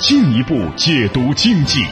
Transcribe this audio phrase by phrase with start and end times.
[0.00, 1.84] 进一步解读经济。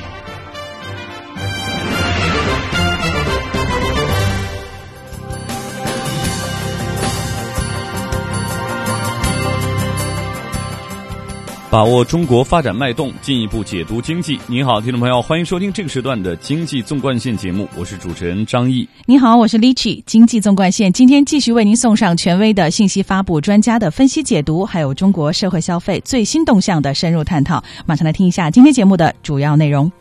[11.70, 14.40] 把握中国发展脉动，进一步解读经济。
[14.46, 18.88] 你好，听众朋友，欢迎收听这个时段的《经济纵贯线》节目，我是主持人张毅。
[19.04, 20.02] 你好，我是 Lichi。
[20.06, 27.62] 经济纵贯线今天继续为您送上权威的信息发布、专家的分析解读，还有中国社会消费最新动向的深入探讨。
[27.84, 29.92] 马上来听一下今天节目的主要内容。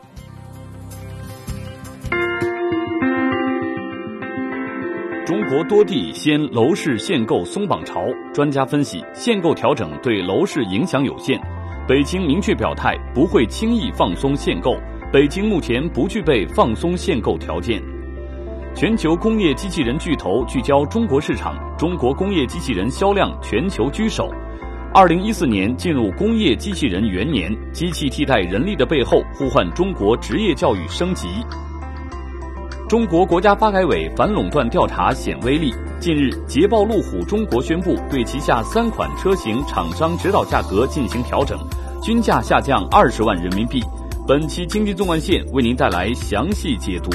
[5.26, 11.38] 中国多地掀楼市限购松绑潮，专家分析限购调整对楼市影响有限。
[11.88, 14.76] 北京明确表态不会轻易放松限购，
[15.10, 17.82] 北京目前不具备放松限购条件。
[18.76, 24.30] 全球工业机器人巨头聚焦中国市场，中国工业机器人销量全球居首。
[24.94, 31.30] 二零一四年进入工业机器人元年，机器替代人力的背后呼唤中国职业教育升级。
[32.90, 35.74] 中国国家发改委反垄断调查显威力。
[36.00, 41.60] 近日，捷豹路虎中国宣布对旗下三款车型厂商指导价格进行调整，
[42.02, 43.84] 均价下降二十万人民币。
[44.26, 47.12] 本期经济纵贯线为您带来详细解读。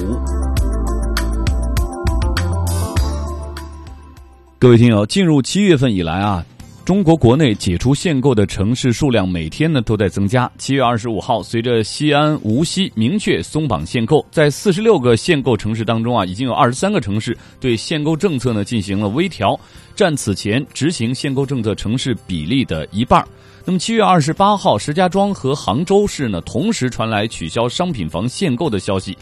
[4.59, 6.45] 各位听友，进入七月份以来啊。
[6.85, 10.51] 中国国内解除限购的城市数量每天呢都在增加。
[10.59, 19.59] 七月二十五号，随着西安、无锡明确松绑限购，在四十六个限购城市当中啊，已经有二十三个城市对限购政策呢进行了微调，
[19.95, 23.25] 占此前执行限购政策城市比例的一半。
[23.65, 29.17] 那么七月二十八号，石家庄和杭州市呢同时传来取消商品房限购的消息。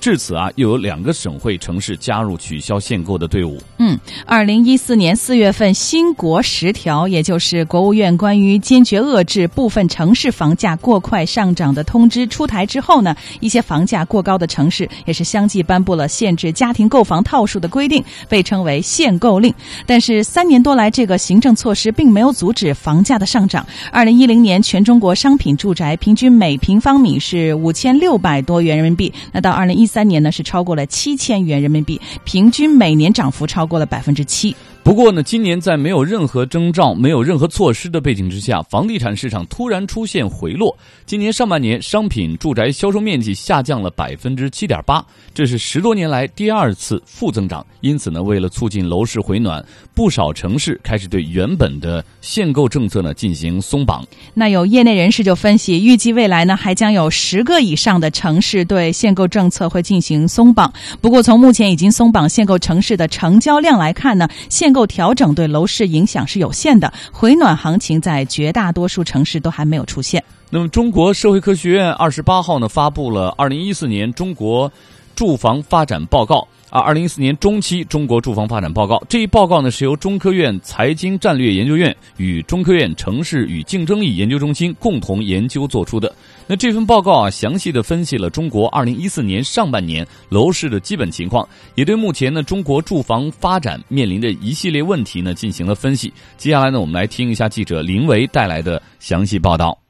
[0.00, 3.60] 至此啊，又有两个省会城市加入取消限购的队伍。
[3.78, 19.52] 嗯，二零一四年四月份，新国十条，也就是国务院关于坚决遏制部分城市房价过快上涨的通知出台之后呢，一些房价过高的城市也是相继颁布了限制家庭购房套数的规定，被称为限购令。
[19.86, 23.66] 但是三年多来，这个行政措施并没有阻止房价的上涨。
[23.90, 29.95] 二零一零年，全中国商品住宅平均每平方米是五千六百多元人民币，那到二零一三。
[29.96, 34.54] 三年呢是超过了七千元人民币，平均每年涨幅超过了百分之七。
[34.86, 40.78] 不过呢，今年在没有任何征兆、没有任何措施的背景之下，房地产市场突然出现回落。
[41.04, 45.04] 今年上半年，商品住宅销售面积下降了百分之七点八，
[45.34, 47.66] 这是十多年来第二次负增长。
[47.80, 54.06] 因此呢，为了促进楼市回暖，不少城市开始对原本的限购政策呢进行松绑。
[54.34, 60.72] 那有业内人士就分析，预计未来呢还将有十个以上的城市对限购政策会进行松绑。
[61.00, 70.22] 不过，从目前已经松绑限购城市的成交量来看呢，限够调整对楼市影响是有限的，回暖行情在绝大多数城市都还没有出现。
[70.50, 74.70] 那么，中国社会科学院二十八号呢发布了二零一四年中国
[75.14, 79.02] 住房发展报告啊，二零一四年中期中国住房发展报告。
[79.08, 86.14] 这一报告呢是由中科院财经战略研究院与中科院城市与竞争力研究中心共同研究做出的。
[86.48, 96.12] 那这份报告啊，详细的分析了中国二零一四年上半年楼市的基本情况，也对目前呢中国住房发展面临的一系列问题呢进行了分析。
[96.36, 99.85] 接下来呢，我们来听一下记者林维带来的详细报道。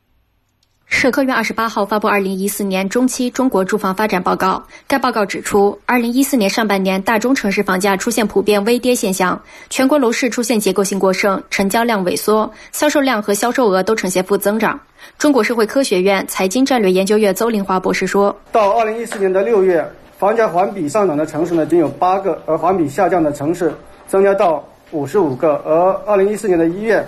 [0.88, 4.62] 社科院二十八号发布二零一四年中期中国住房发展报告。
[4.86, 14.78] 该报告指出，二零一四年上半年大中城市房价出现普遍微跌现象，全国楼市出现结构性过剩，成交量萎缩，销售量和销售额都呈现负增长。
[15.18, 19.84] 中国社会科学院财经战略研究院邹林华博士说：“到二零一四年的六月，
[20.18, 23.74] 房价环比上涨的城市呢仅有八个，而环比下降的城市
[24.06, 25.60] 增加到五十五个。
[25.66, 27.04] 而二零一四年的一月，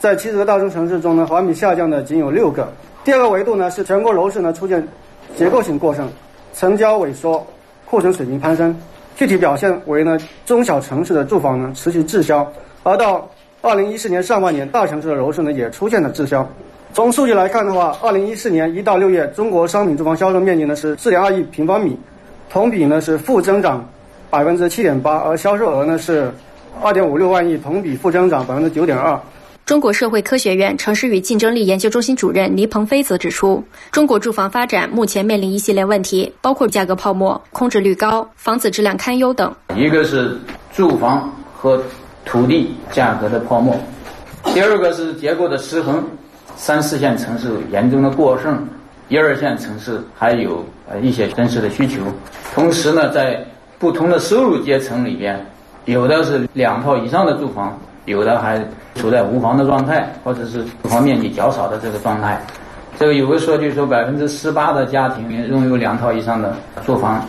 [0.00, 2.66] 在七十个大中城市中呢，环比下降的仅有六个。”
[3.04, 4.86] 第二个维度呢是全国楼市呢出现
[5.36, 6.08] 结构性过剩，
[6.54, 7.46] 成交萎缩，
[7.86, 8.76] 库存水平攀升。
[9.16, 12.46] 具体表现为呢中小城市的住房呢持续滞销，
[12.82, 13.28] 而到
[13.62, 16.46] 二零一四年上半年，大城市的楼市呢也出现了滞销。
[16.92, 21.98] 从数据来看的话，二零一四年一到六月，中国商品住房销售面积呢是四点二亿平方米，
[22.50, 23.88] 同比呢是负增长
[24.30, 26.30] 百分之七点八，而销售额呢是
[26.82, 29.18] 二点五六万亿，同比负增长百分之九点二。
[29.68, 33.62] 中国社会科学院城市与竞争力研究中心主任倪鹏飞则指出，
[33.92, 39.54] 中国住房发展目前面临一系列问题，包括价格泡沫、空置率高、房子质量堪忧等。
[39.76, 40.38] 一个是
[40.72, 41.82] 住房和
[42.24, 43.78] 土地价格的泡沫，
[44.54, 46.02] 第二个是结构的失衡，
[46.56, 48.66] 三四线城市严重的过剩，
[49.10, 52.00] 一二线城市还有呃一些真实的需求。
[52.54, 53.46] 同时呢，在
[53.78, 55.38] 不同的收入阶层里边，
[55.84, 57.78] 有的是两套以上的住房。
[58.08, 58.58] 有的还
[58.96, 62.40] 处在无房的状态，或者是住房面积较少的这个状态。
[62.98, 67.24] 这个有个数据说，百分之十八的家庭拥有两套以上的住房。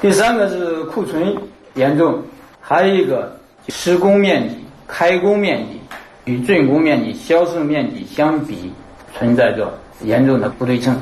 [0.00, 1.34] 第三个是库存
[1.74, 2.20] 严重，
[2.60, 3.34] 还有一个
[3.68, 4.56] 施工面积、
[4.86, 5.80] 开工面积
[6.30, 8.70] 与竣工面积、销售面积相比，
[9.16, 10.94] 存在着严重的不对称。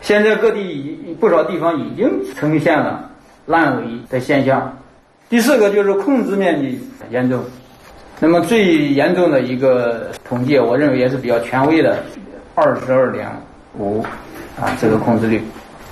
[0.00, 3.10] 现在各地已不少地方已经呈现了
[3.44, 4.74] 烂尾的现象。
[5.28, 6.80] 第四个就是控制面积
[7.10, 7.44] 严重。
[8.20, 12.02] 那么最严重的一个统计，我认为也是比较权威的，
[12.56, 13.28] 二十二点
[13.78, 14.02] 五
[14.60, 15.40] 啊，这个控制率。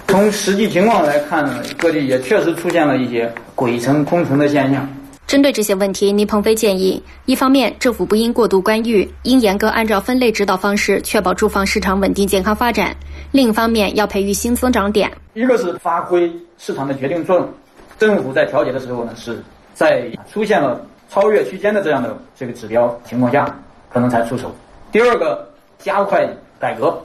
[0.08, 4.88] 从实际情况来看呢，各地也确实出现了一些鬼城空城的现象。
[5.28, 12.88] 针对这些问题，倪鹏飞建议，一方面政府不应过度干预，应严格按照分类指导方式，确保住房市场稳定健康发展；
[13.30, 15.08] 另一方面，要培育新增长点。
[15.34, 16.28] 一个是发挥
[16.58, 17.48] 市场的决定作用，
[18.00, 19.40] 政府在调节的时候呢，是
[19.74, 20.84] 在出现了。
[21.08, 23.46] 超越区间的这样的这个指标情况下，
[23.90, 24.50] 可能才出手。
[24.90, 25.48] 第二个，
[25.78, 26.96] 加快改革，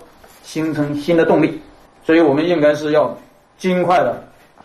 [0.43, 1.61] 形成新的动力。
[2.03, 3.15] 所以我们应该是要
[3.57, 4.21] 尽快的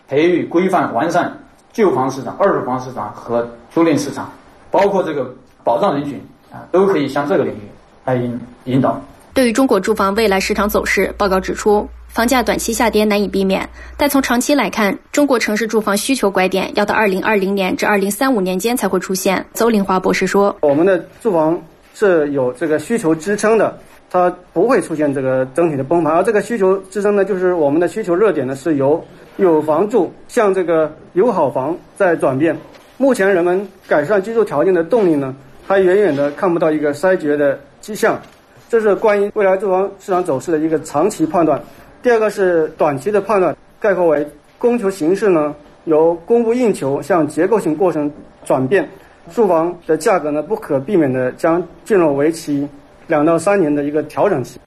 [0.08, 1.30] 培育、规范、完善
[1.72, 4.30] 旧房市场、二手房市场和租赁市场，
[4.70, 5.30] 包括这个
[5.62, 7.60] 保障人群啊，都可以向这个领域
[8.04, 9.00] 来引引导。
[9.36, 11.86] 对于中国住房未来市场走势，报告指出。
[12.08, 13.68] 房价短期下跌难以避免，
[13.98, 19.44] 但从长期来看，中国城市住房需求拐点要到二零二零年至二零三五年间才会出现。
[19.52, 21.60] 邹林华博士说：“我们的住房
[21.94, 23.78] 是有这个需求支撑的，
[24.10, 26.14] 它不会出现这个整体的崩盘。
[26.14, 29.04] 而这个需求支撑呢，就是我们的需求热点呢，是由
[29.36, 32.56] 有房住向这个有好房在转变。
[32.96, 35.36] 目前人们改善居住条件的动力呢，
[35.66, 38.22] 还远远的看不到一个衰竭的迹象。
[38.68, 41.62] 这是关于未来住房市场走势的一个长期判断。”
[42.02, 44.26] 第二个是短期的判断，概括为
[44.58, 45.54] 供求形势呢
[45.84, 48.10] 由供不应求向结构性过程
[48.44, 48.88] 转变，
[49.34, 52.68] 住房的价格呢不可避免的将进入为期
[53.08, 54.60] 两到三年的一个调整期。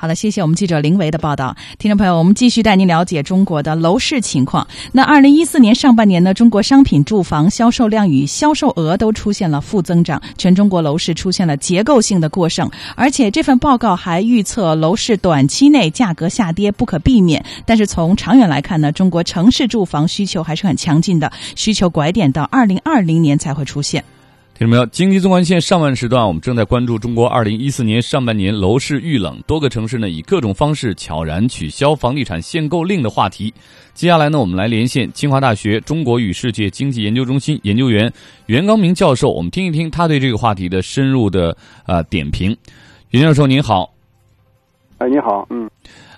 [0.00, 1.54] 好了，谢谢我们记者林维的报道。
[1.78, 4.66] 听众朋友，我们继续带您了解中国的楼市情况。
[4.92, 12.70] 那二零一四年上半年呢，中国商品住房销售量与销售额都出现了负增长，全中国楼市出现了结构性的过剩。
[12.96, 24.02] 而且这份报告还预测楼市短期内价格下跌不可避免，但是从长远来看呢，中国城市住房需求还是很强劲的，需求拐点到二零二零年才会出现。
[24.60, 33.54] 听众朋友，经济纵贯线上半时段，我们正在关注中国二零一四年上半年楼市遇冷，多个城市呢以各种方式悄然取消房地产限购令的话题。
[33.94, 38.12] 接下来呢，我们来连线清华大学中国与世界经济研究中心研究员
[38.48, 41.56] 袁刚明教授，我们听一听他对这个话题的深入的
[41.86, 42.54] 呃点评。
[43.12, 43.90] 袁教授您好。
[44.98, 45.70] 哎，你好，嗯。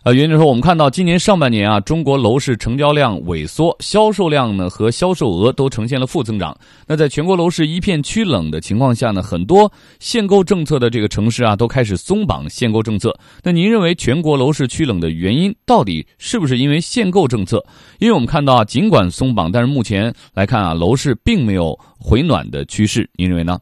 [0.05, 6.59] 呃，原因说，我们看到今年上半年啊，中国楼市成交量萎缩，销售量呢和销售额都呈现了负增长。
[6.89, 9.71] 那在全国楼市一片趋冷的情况下呢，很多
[10.01, 13.17] 限购政策的这个城市啊，都开始松绑限购政策。
[13.45, 17.65] 那您认为全国楼市趋冷的原因到底是不是因为限购政策？
[18.01, 23.09] 因为我们看到啊，尽管松绑，但是目前来看啊，楼市并没有回暖的趋势。
[23.15, 23.57] 您认为呢？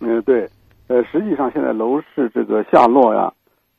[0.00, 0.50] 嗯，对，
[0.88, 3.32] 呃，实际上现在楼市这个下落呀。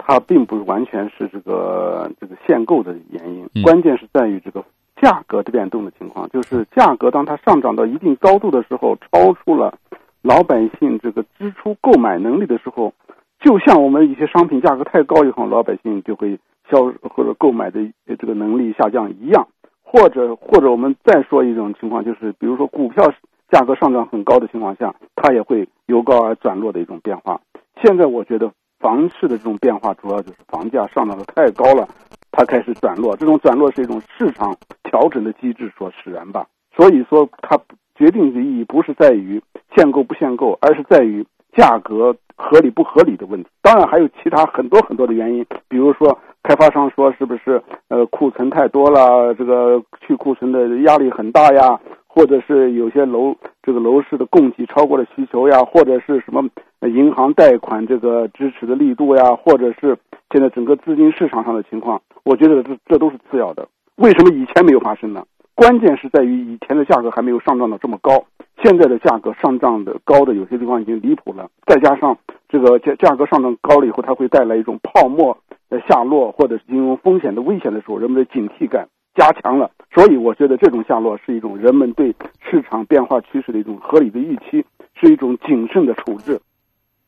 [0.07, 4.63] 它并不是完全是这个这个限购的原因，关键是在于这个
[5.01, 6.29] 价格的变动的情况。
[6.29, 9.73] 就是价格当它上涨到一定高度的时候，超出了
[10.21, 12.93] 老百姓这个支出购买能力的时候，
[13.39, 16.37] 就像我们一些商品价格太高以后，老百姓就会
[16.69, 19.47] 消或者购买的这个能力下降一样。
[19.81, 23.11] 或者或者我们再说一种情况，就是比如说股票
[23.49, 27.41] 价格上涨很高的情况下，它也会由高而转弱的一种变化。
[27.81, 28.51] 现在我觉得。
[28.79, 31.87] 房市的这种变化，主要就是房价上涨的太高了，
[32.31, 33.15] 它开始转弱。
[33.15, 36.45] 这种转弱是一种市场调整的机制所使然吧。
[36.75, 37.57] 所以说，它
[37.95, 39.41] 决定的意义不是在于
[39.75, 43.49] 限购不限购，而是在于价格合理不合理的问题。
[43.61, 51.79] 当然还有其他很多很多的原因，比如说开发商说是不是呃库存太多了，这个去库存的压力很大呀。
[52.15, 56.41] 或者是有些楼这个楼市的供给超过了需求呀，或者是什么
[56.87, 59.97] 银行贷款这个支持的力度呀，或者是
[60.31, 63.67] 现在整个资金市场上的情况，我觉得这这都是次要的。
[63.97, 65.25] 为什么以前没有发生呢？
[65.55, 68.23] 关键是在于以前的价格还没有上涨到这么高，
[68.63, 72.17] 现在的价格上涨的高的有些地方已经离谱了，再加上。
[72.47, 79.71] 这个价价格上涨高了以后，它会带来一种泡沫的下落或者是金融风险的危险的时候，人们的警惕感加强了。
[79.93, 84.63] 所以，我觉得这种下落是一种人们对市场变化趋势的一种合理的预期，
[84.99, 86.39] 是一种谨慎的处置。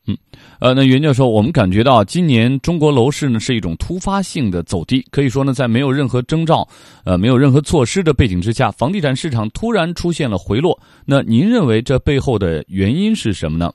[0.07, 0.17] 嗯，
[0.61, 6.65] 呃，那袁教授，我们感觉到今年中国楼市呢是一种突发性的走低，可以说呢，在没有任何征兆、
[7.03, 10.79] 呃，没有任何措施的背景之下，房地产市场突然出现了回落。
[11.05, 13.73] 那您认为这背后的原因是什么呢？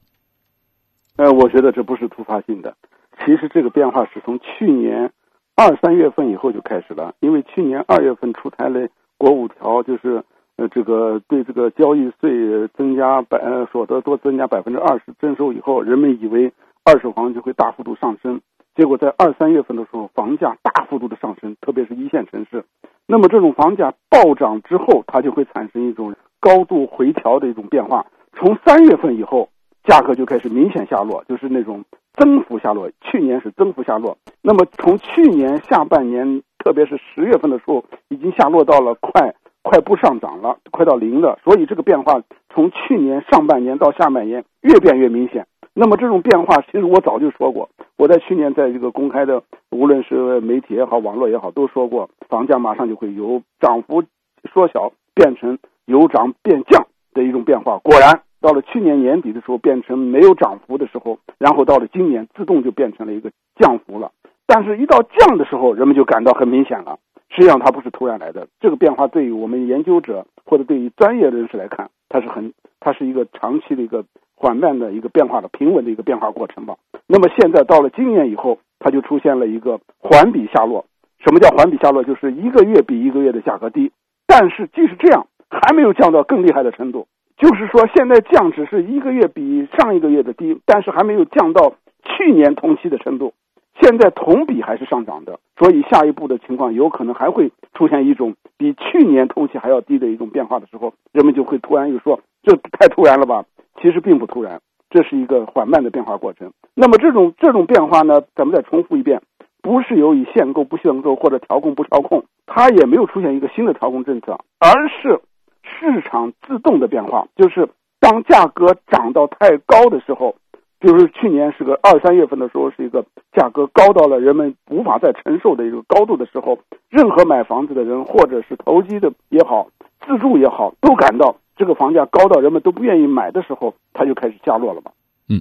[1.16, 2.74] 呃，我觉得这不是突发性的，
[3.18, 5.12] 其实这个变化是从去年
[5.54, 10.22] 二三月份以后就开始了，因为去年二月份出台了国五条，就是
[10.56, 16.52] 呃这个对这个交易税增加百呃所得多增加百分之二十征收以后，人们以为
[16.84, 18.40] 二手房就会大幅度上升，
[18.74, 22.64] 结果在二三月份的时候，房价大幅度的上升，特别是一线城市，
[23.06, 29.50] 那么这种房价暴涨之后，它就会产生一种高度回调的一种变化，从三月份以后。
[29.84, 31.84] 价格就开始明显下落，就是那种
[32.14, 32.88] 增幅下落。
[33.00, 41.38] 去年是增幅下落，那么从去年下半年，特别是十月份的时候，已经下落到了快快不上涨了，快到零了。
[41.44, 42.22] 所以这个变化
[42.54, 45.46] 从去年上半年到下半年越变越明显。
[45.74, 54.04] 那么这种变化，其实我早就说过，我在去年在这个公开的，无论是媒体也好，网络也好，都说过，房价马上就会由涨幅
[54.52, 57.78] 缩小变成由涨变降的一种变化。
[57.78, 58.22] 果然。
[58.42, 64.10] 到了去年年底的时候，变成没有涨幅的时候，然后到了今年，自动就变成了一个降幅了。
[64.46, 66.98] 但是，一到降的时候，人们就感到很明显了。
[67.30, 68.48] 实际上，它不是突然来的。
[68.60, 76.74] 这个变化对于我们研究者或者对于专业人士来看，它是很，它是一个长期的一个缓慢的一个变化的平稳的一个变化过程吧。
[77.06, 80.84] 那么，现在到了今年以后，它就出现了一个环比下落。
[81.24, 82.02] 什么叫环比下落？
[82.02, 83.92] 就是一个月比一个月的价格低，
[84.26, 87.06] 但是即使这样，还没有降到更厉害的程度。
[87.36, 91.74] 就是说，现在降只是一个月比上一个月的低，但是还没有降到
[92.04, 93.32] 去年同期的程度。
[93.80, 103.44] 现在同比还是上涨的，所以下一步的情况有可能还会出现一种比去年同期还要低的一种变化的时候，人们就会突然又说这太突然了吧？
[103.80, 104.60] 其实并不突然，
[104.90, 106.52] 这是一个缓慢的变化过程。
[106.74, 109.22] 那么这种这种变化呢，咱们再重复一遍，
[109.62, 115.18] 不是由于限购不限购或者调控不调控，它也没有出现一个新的调控政策，而是。
[115.62, 117.68] 市场自动的变化，就是
[118.00, 120.34] 当价格涨到太高的时候，
[120.80, 129.68] 就是去年是个二三月份的时候，是一个价格高到了人们无法再承受的一个高度的时候，任何买房子的人，或者是投机的也好，
[130.06, 134.90] 自住也好，都感到这个房价高到人们都不愿意买的时候，它就开始下落了嘛。
[135.28, 135.40] 嗯。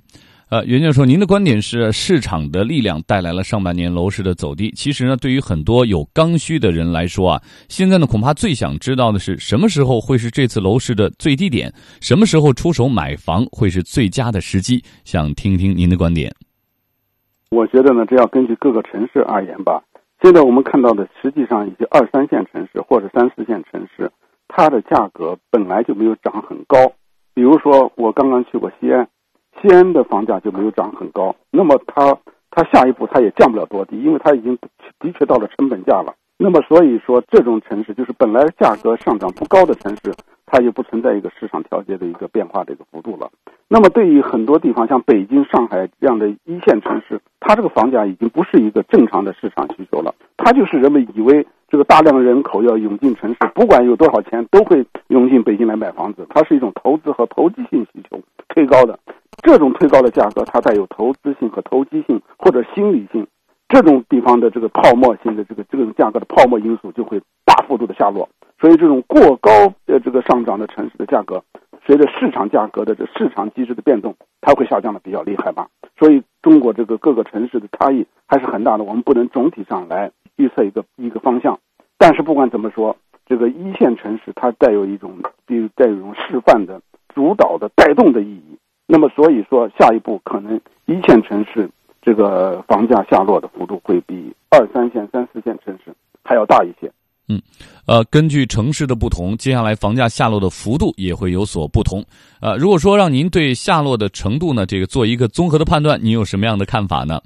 [0.51, 4.69] 呃，袁教授，您的观点是市场的力量带来了上半年楼市的走低。
[4.71, 14.83] 其实呢，对于很多有刚需的人来说啊，现在呢恐怕最想知道的是什么时候会是这次楼市的最低点，什么时候出手买房会是最佳的时机？
[15.05, 16.29] 想听听您的观点。
[17.49, 19.81] 我觉得呢，这要根据各个城市而言吧。
[20.21, 24.11] 现在我们看到的，实际上一些二三线城市或者三四线城市，
[24.49, 26.91] 它的价格本来就没有涨很高。
[27.33, 29.07] 比如说，我刚刚去过西安。
[29.59, 32.17] 西安的房价就没有涨很高，那么它
[32.49, 34.57] 它下一步它也降不了多低，因为它已经
[34.99, 36.13] 的确到了成本价了。
[36.37, 40.11] 那么所以说，这种城市就是本来价格上涨不高的城市，
[40.51, 43.31] 它就不存在一个市场调节的一个变化的一个幅度了。
[43.69, 58.99] 那么对于很多地方，像北京、上海这样的一线城市，它这个房价已经不是一个正常的市场需求了，它就是人们以为这个大量人口要涌进城市，不管有多少钱都会涌进北京来买房子，它是一种投资和投机性需求推高的。
[59.41, 63.25] 这种推高的价格，它带有投资性和投机性或者心理性，
[63.71, 68.27] 这种地方的这个泡沫性的这个这种价格的泡沫因素就会大幅度的下落。
[68.59, 69.49] 所以，这种过高
[69.87, 71.43] 的这个上涨的城市的价格，
[71.83, 75.67] 随着市场价格的这市场机制的变动，它会下降的比较厉害吧。
[75.97, 81.57] 所以，中国这个各个城市的差异还是很大的，我们不能总体上来预测一个一个方向。
[81.97, 86.81] 但是，不管怎么说，这个一线城市它带有一种，比如带有一种示范的、
[87.15, 88.57] 主导的、带动的意义。
[88.85, 91.67] 那么，所以说，下一步可能一线城市
[92.01, 95.93] 这个房价下落的幅度会比二三线、三四线城市
[96.23, 96.91] 还要大一些。
[97.29, 97.41] 嗯，
[97.85, 102.03] 呃，根据城市的不同，接下来房价下落的幅度也会有所不同。
[102.41, 107.21] 呃，如果说让您对下落的程度呢，这个做一个综合的判断，您有什么样的看法呢？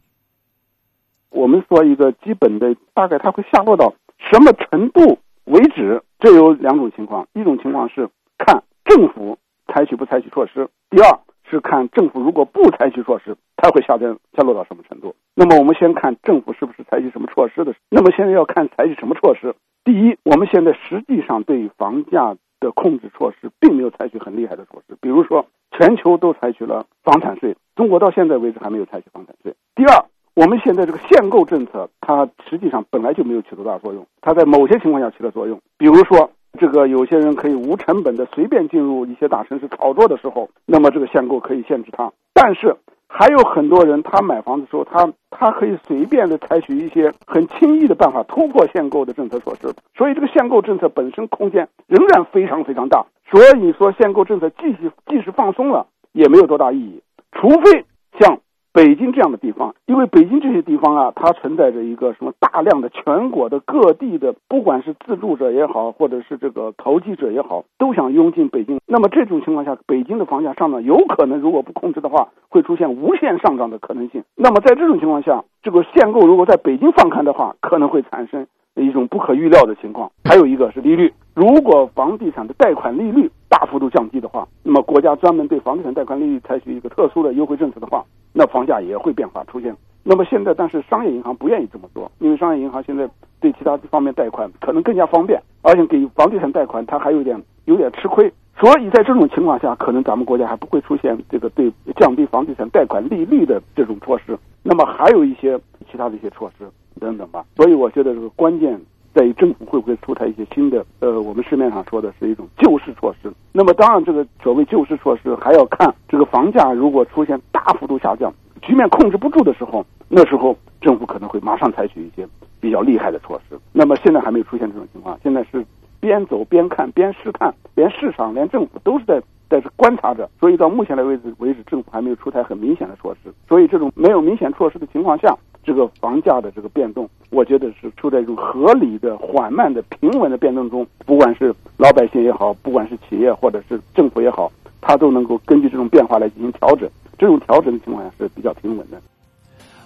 [1.30, 6.02] 我们说一个基本的，大概它会下落到什么程度为止？
[6.20, 11.20] 这有两种情况，一种情况是看政府采取不采取措施，第二。
[11.50, 15.16] 是看政府如果不采取措施，它会下降下落到什么程度。
[15.34, 17.74] 那么我们先看政府是不是采取什么措施的。
[17.90, 19.54] 那么现在要看采取什么措施。
[19.84, 29.54] 第一，我们现在实际上对房价的控制措施并没有采取很厉害的措施，比如说全球都采取了房产税，中国到现在为止还没有采取房产税。
[29.76, 36.32] 第二，我们现在这个限购政策，它实际上本来就没有起多大作用，它在某些情况下起了作用，比如说。
[36.56, 42.12] 这个有些人可以无成本的随便进入一些大城市炒作的时候，那么这个限购可以限制他。
[42.34, 42.76] 但是
[43.08, 49.74] 还有很多人，他买房的时候，他他可以随便的采取一些很轻易的办法突破限购的政策措施。
[49.96, 53.06] 所以这个限购政策本身空间仍然非常非常大。
[53.30, 57.86] 所以说限购政策继续即使放松了，也没有多大意义，除非
[58.20, 58.40] 像。
[58.76, 68.78] 北京这样的地方，因为北京这些地方啊，它存在着一个什么大量的全国的各地的，不管是自住者也好，或者是这个投机者也好，都想拥进北京。
[68.86, 74.22] 那么这种情况下，北京的房价上涨有可能，如果不控制的话，会出现无限上涨的可能性。
[74.36, 80.12] 那么在这种情况下，这个限购如果在北京放开的话，可能会产生一种不可预料的情况。
[80.24, 88.04] 还有一个是利率，如果房地产的贷款利率大幅度降低的话，那么国家专门对房地产贷款利率采取一个特殊的优惠政策的话。
[88.38, 89.74] 那房价也会变化出现。
[90.04, 98.32] 那么现在，但是商业银行不愿意这么做，因为商业银行现在对其他方面贷款可能更加方便，而且给房地产贷款它还有点有点吃亏。
[98.60, 104.38] 所以在这种情况下，可能咱们国家还不会出现这个对降低房地产贷款利率的这种措施。
[104.64, 105.60] 那么还有一些
[105.92, 106.66] 其他的一些措施
[107.00, 107.44] 等等吧。
[107.56, 108.80] 所以我觉得这个关键
[109.14, 113.32] 在于政府会不会出台一些新的，呃，我们市面上说的是一种救市措施。
[113.52, 117.40] 那么当然，这个所谓救市措施还要看这个房价如果出现。
[117.66, 118.32] 大幅度下降，
[118.62, 122.28] 局面控制不住的时候，那时候政府可能会马上采取一些
[122.60, 123.58] 比较厉害的措施。
[123.74, 125.66] 那么现在还没有出现这种情况，现在是
[126.00, 130.30] 边走边看，边试探，连市场、连政府都是在在这观察着。
[130.40, 133.34] 所以到目前来为止为止，政府还没有出台很明显的措施。
[133.48, 140.86] 所以这种没有明显措施的情况下，这个房价的这个变动，我觉得是处在一种合理的、缓慢的、平稳的变动中。
[141.06, 146.90] 不管是老百姓也好，不管是企业或者是政府也好，它都能够根据这种变化来进行调整。
[147.18, 149.02] 这种调整的情况下是比较平稳的。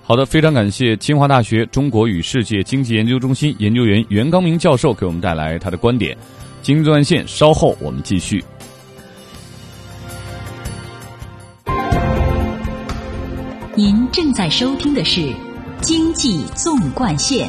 [0.10, 6.18] 好的，非常感谢清华大学中国与世界经济研究中心研究员袁刚明教授给我们带来他的观点。
[6.64, 8.44] 经济纵贯线稍后我们继续。
[13.76, 15.32] 您正在收听的是
[15.80, 17.48] 经济纵贯线。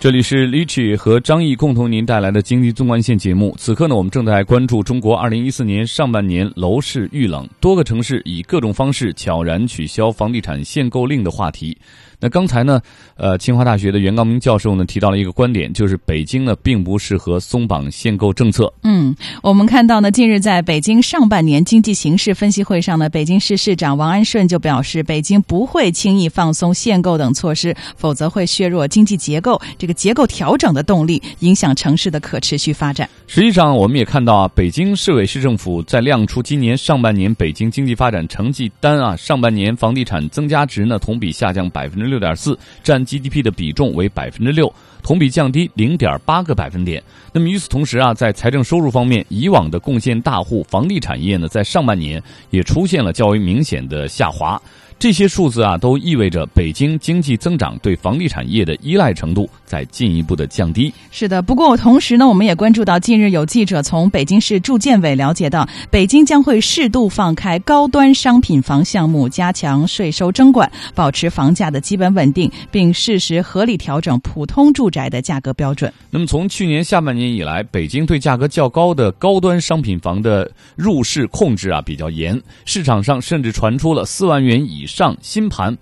[0.00, 3.52] 这里是李启和张毅共同您带来的经济纵贯线节目。
[3.58, 11.76] 此刻呢，我们正在关注中国二零一四年上半年楼市遇冷，多个城市以各种方式悄然取消房地产限购令的话题。
[12.20, 12.80] 那刚才呢，
[13.16, 18.72] 呃，清华大学的袁刚明教授呢提到了一个观点，就是北京呢并不适合松绑限购政策。
[18.82, 33.08] 嗯，我们看到呢，近日在北京上半年经济形势分析会上呢，北京市市长王安顺就表示，北京不会轻易放松限购等措施，否则会削弱经济结构这个结构调整的动力，影响城市的可持续发展。
[33.26, 42.08] 实际上，我们也看到啊，北京市委市政府在亮出今年上半年北京经济发展成绩单啊，上半年房地产增加值呢同比下降百分之。
[42.08, 44.72] 六点四占 GDP 的比重为百分之六，
[45.02, 47.02] 同比降低零点八个百分点。
[47.32, 54.60] 那么与此同时啊，在财政收入方面，以往的贡献大户房地产业呢，在上半年也出现了较为明显的下滑。
[54.98, 60.92] 这些数字啊，都意味着北京经济增长对房地产业的依赖程度在进一步的降低。
[61.12, 75.92] 是的，不过同时呢，我们也关注到，近日有记者从北京市住建委了解到，北京将会适度放开高端商品房项目，加强税收征管，保持房价的基本稳定，并适时合理调整普通住宅的价格标准。
[76.10, 84.87] 那么，从去年下半年以来，北京对价格较高的高端商品房的入市控制啊比较严，市场上甚至传出了四万元以。
[84.88, 85.76] 上新盘，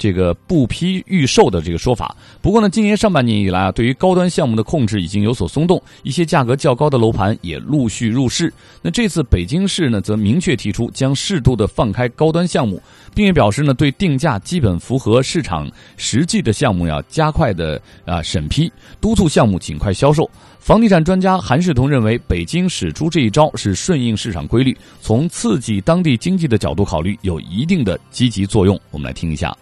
[0.00, 2.16] 这个不批预售的这个说法。
[2.40, 8.50] 不过呢，今年上半年以来啊，对于高端项目的控制已经有所松动，一些价格较高的楼盘也陆续入市。
[8.80, 12.82] 那这次北京市呢，则明确提出将适度的放开高端项目，
[13.14, 20.28] 并且表示呢，对定价基本符合市场实际的项目要加快的啊审批，督促项目尽快销售。
[20.60, 28.78] 房地产专家韩世同认为，北京使出这一招是顺应市场规律，从刺激当地经济的角度考虑，有一定的积极作用。
[28.90, 29.56] 我们来听一下：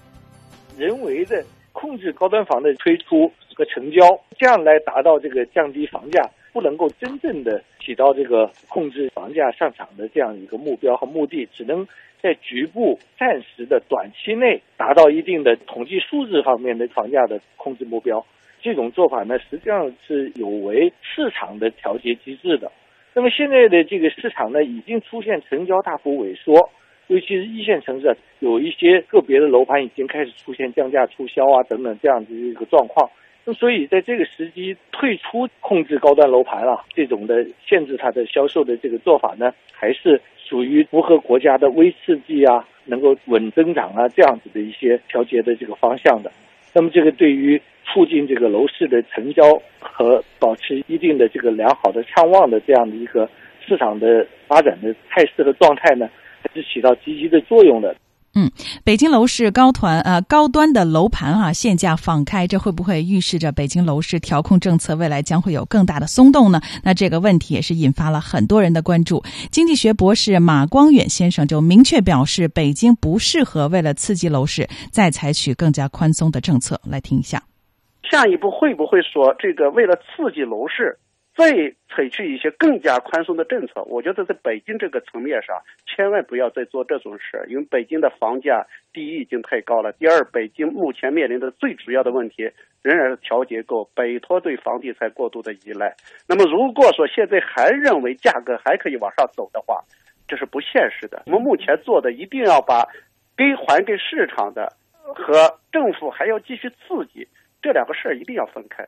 [0.78, 3.98] 人为的控制高端房的推出和成交，
[4.38, 11.84] 这样来达到这个降低房价，不能够真正的起到这个控制房价上涨的这样一个目标和目的，只能
[12.22, 18.24] 在局部、暂时的短期内达到一定的统计数字方面的房价的控制目标。
[18.60, 22.70] 这种做法呢，实际上是有违市场的调节机制的。
[23.14, 26.70] 那么现在的这个市场呢，已经出现成交大幅萎缩，
[27.08, 33.10] 尤其是一线城市，有一些个别的楼盘已经开始出现降价促销啊等等这样的一个状况。
[33.44, 46.30] 那所以在这个时机退出控制高端楼盘啊这种的限制它的销售的这个做法呢，还是属于符合国家的微刺激啊，能够稳增长啊这样子的一些调节的这个方向的。
[46.74, 49.42] 那么这个对于促进这个楼市的成交
[49.80, 53.26] 和保持一定的这个良好的畅旺的这样的一个
[53.66, 56.06] 市场的发展的态势和状态呢，
[56.54, 57.94] 是起到积极的作用的。
[58.34, 58.48] 嗯，
[58.84, 66.60] 北京楼市高团呃高端的楼盘啊限价放开，这会不会预示着北京楼市调控政策未来将会有更大的松动呢？
[66.84, 69.24] 那这个问题也是引发了很多人的关注。
[69.50, 76.80] 经济学博士马光远先生就明确表示，北京不适合为了刺激楼市再采取更加宽松的政策。
[76.84, 77.42] 来听一下，
[78.08, 80.96] 下一步会不会说这个为了刺激楼市？
[81.38, 81.52] 再
[81.88, 92.50] 采取一些更加宽松的政策，我觉得在北京这个层面上，千万不要再做这种事，因为北京的房价第一已经太高了，第二，北京目前面临的最主要的问题
[92.82, 95.94] 仍然是调结构，摆脱对房地产过度的依赖。
[96.26, 99.80] 那么，如果说现在还认为价格还可以往上走的话，
[100.26, 101.22] 这是不现实的。
[101.26, 102.84] 我们目前做的一定要把
[103.36, 104.72] 该还给市场的
[105.14, 107.28] 和政府还要继续刺激
[107.62, 108.84] 这两个事儿一定要分开。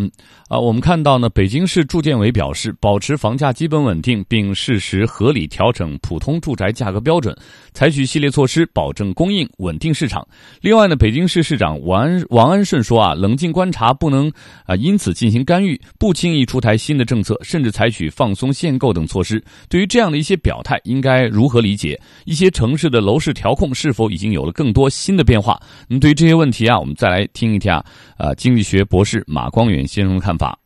[0.00, 0.10] 嗯，
[0.48, 7.36] 啊，我们看到呢，北京市住建委表示，保持房价基本稳定，并适时合理调整普通住宅价格标准，
[7.74, 10.26] 采取系列措施保证供应，稳定市场。
[10.62, 14.32] 另外呢，北京市市长王安王安顺说啊，冷静观察，不能
[14.64, 19.44] 啊因此进行干预，不轻易出台新的政策，甚至采取放松限购等措施。
[19.68, 22.00] 对于这样的一些表态，应该如何理解？
[22.24, 25.60] 一些城市的楼市调控是否已经有了更多新的变化？
[25.88, 27.84] 那么对于这些问题啊，我们再来听一听啊，
[28.16, 29.80] 啊，经济学博士马光远。
[29.90, 30.56] 金融看法，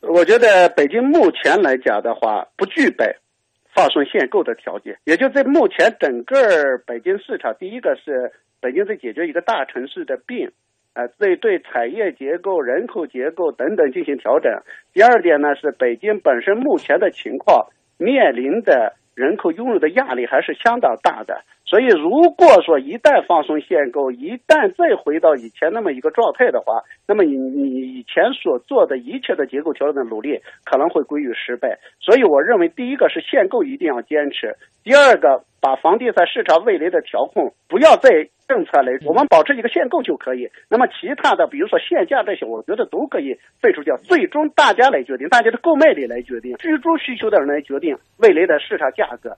[0.00, 3.06] 我觉得北京目前来讲的话，不具备
[3.72, 4.98] 放松限购的条件。
[5.04, 6.34] 也就在目前整个
[6.84, 10.50] 北京市场，第一个是北京在解决一个大城市的病，
[10.94, 14.52] 呃，对对产业结构、人口结构等等进行调整。
[14.92, 21.42] 第二点呢，是北京本身目前的情况面临的人口拥有的压力还是相当大的。
[21.66, 31.78] 所以，如果说一旦放松限购，一旦再回到以前那么一个状态的话，那么你你以前所做的一切的结构调整的努力可能会归于失败。
[32.00, 38.10] 所以，我认为第一个是限购一定要坚持，第二个把房地产市场未来的调控不要再
[38.48, 40.48] 政策来，我们保持一个限购就可以。
[40.68, 43.96] 那么其他的，比如说限价这些，我觉得都可以废除掉。
[43.98, 49.36] 最终大家来决定，大家的购买力来决定，居住需求的人来决定未来的市场价格。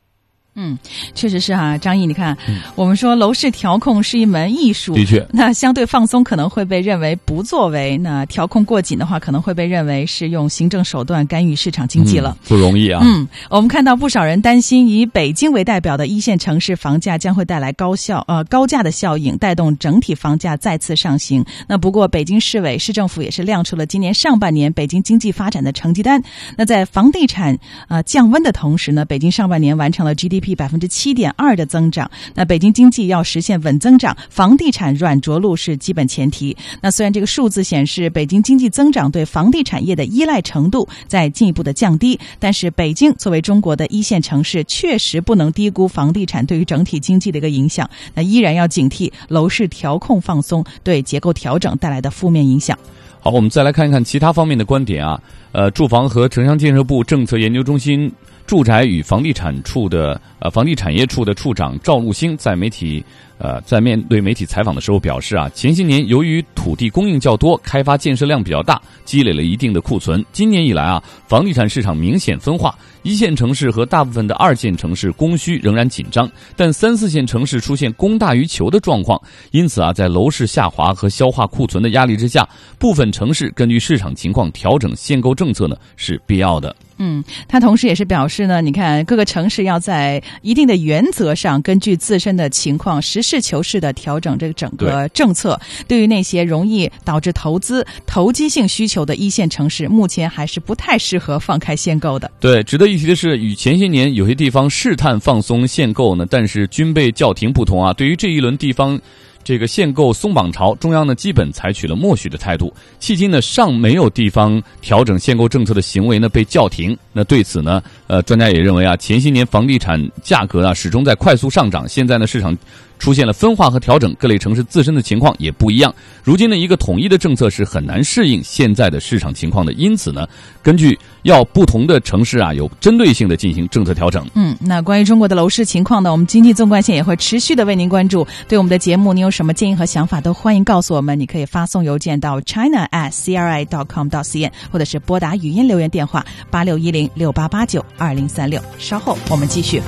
[0.55, 0.79] 嗯，
[1.15, 2.37] 确实是哈，张毅，你看，
[2.75, 13.01] 我们说楼市调控是一门艺术，的确，那相对放松可能会被认为不作为，那调控过紧的话，可能会被认为是用行政手段干预市场经济了，不容易啊。
[13.03, 21.43] 嗯，我们看到不少人担心，以北京为代表的一线城市房价将会带来高效呃高价的效应，带动整体房价再次上行。
[21.67, 26.23] 那不过，北京市委市政府也是亮出了今年上半年北京经济发展的成绩单。
[26.59, 30.42] 那在房地产啊降温的同时呢，北京上半年完成了 GDP。
[30.43, 36.55] P 百分之七点二的增长，那北京经济要实现稳增长，房地产软着陆是基本前提。
[36.83, 47.89] 那虽然这个数字显示北京经济增长对房地产业的依赖程度在进一步的降低，但是北京作为中国的一线城市，确实不能低估房地产对于整体经济的一个影响。
[48.13, 52.77] 那依然要警惕楼市调控放松对结构调整带来的负面影响。
[53.21, 55.21] 好，我们再来看一看其他方面的观点啊。
[55.53, 58.11] 呃，住房和城乡建设部政策研究中心。
[58.47, 63.05] 住宅与房地产处的呃房地产业处的处长赵路星在媒体
[63.43, 70.25] 呃在面对媒体采访的时候表示啊，前些年由于土地供应较多，开发建设量比较大，积累了一定的库存。
[70.33, 79.21] 今年以来啊，房地产市场明显分化，一线城市和大部分的二线城市供需仍然紧张，但三四线城市出现供大于求的状况。
[79.51, 86.75] 因此啊，在楼市下滑和消化库存的压力之下，部分城市根据市场情况调整限购政策呢是必要的。
[86.99, 95.59] 嗯，他同时也是表示呢，你看各个城市要在一定的原则上，根据自身的情况，实施事求是的调整这个整个政策。
[95.89, 102.31] 对于那些容易导致投资投机性需求的一线城市，目前还是不太适合放开限购的。
[102.39, 107.91] 对，值得一提的是，与前些年有些地方试探放松限购呢，但是均被叫停不同啊。
[107.95, 109.01] 对于这一轮地方。
[109.45, 112.73] 这个限购松绑潮，中央呢基本采取了默许的态度。
[113.01, 116.97] 迄今呢尚没有地方调整限购政策的行为呢被叫停。
[117.13, 122.57] 那对此呢，呃，专家也认为啊，前些年房地产价格啊始终在快速上涨，现在呢市场
[123.03, 125.93] 出现了分化和调整，各类城市自身的情况也不一样。
[126.23, 130.25] 如今呢，一个统一的政策是很难适应现在的市场情况的，因此呢，
[130.63, 134.25] 根据要不同的城市啊，有针对性的进行政策调整。
[134.35, 138.25] 嗯，那关于中国的楼市情况呢，我们经济纵贯线也会持续的为您关注。
[138.47, 141.19] 对我们的节目，您有什么建议和想法，都欢迎告诉我们。
[141.19, 148.63] 你可以发送邮件到 china at cri dot com 到 cn，或者是拨打语音留言电话八六一零六八八九二零三六。
[148.79, 149.83] 稍后我们继续。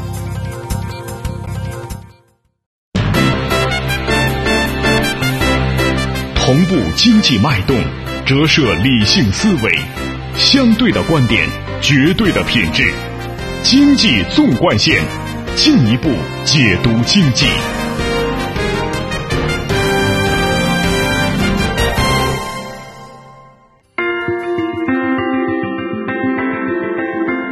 [6.44, 7.74] 同步经济脉动，
[8.26, 9.72] 折射理性思维，
[10.34, 11.48] 相对的观点，
[11.80, 12.92] 绝对的品质。
[13.62, 15.02] 经济纵贯线，
[15.54, 16.10] 进一步
[16.44, 17.46] 解读经济。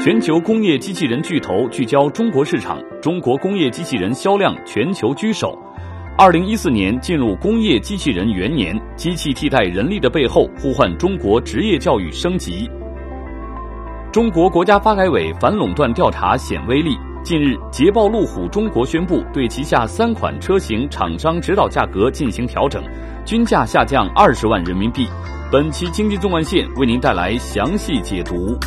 [0.04, 5.58] 全球工业机器人巨头聚焦中国市场，中国工业机器人销量全球居首。
[6.18, 12.70] 二零一四年进入工业机器人元年，机器替代人力的背后，呼唤中国职业教育升级。
[14.12, 16.96] 中国国家发改委反垄断调查显威力。
[17.24, 22.82] 近日，捷豹路虎中国宣布对旗下三款车型厂商指导价格进行调整，
[23.24, 25.06] 均价下降二十万人民币。
[25.50, 28.58] 本期经济纵贯线为您带来详细解读。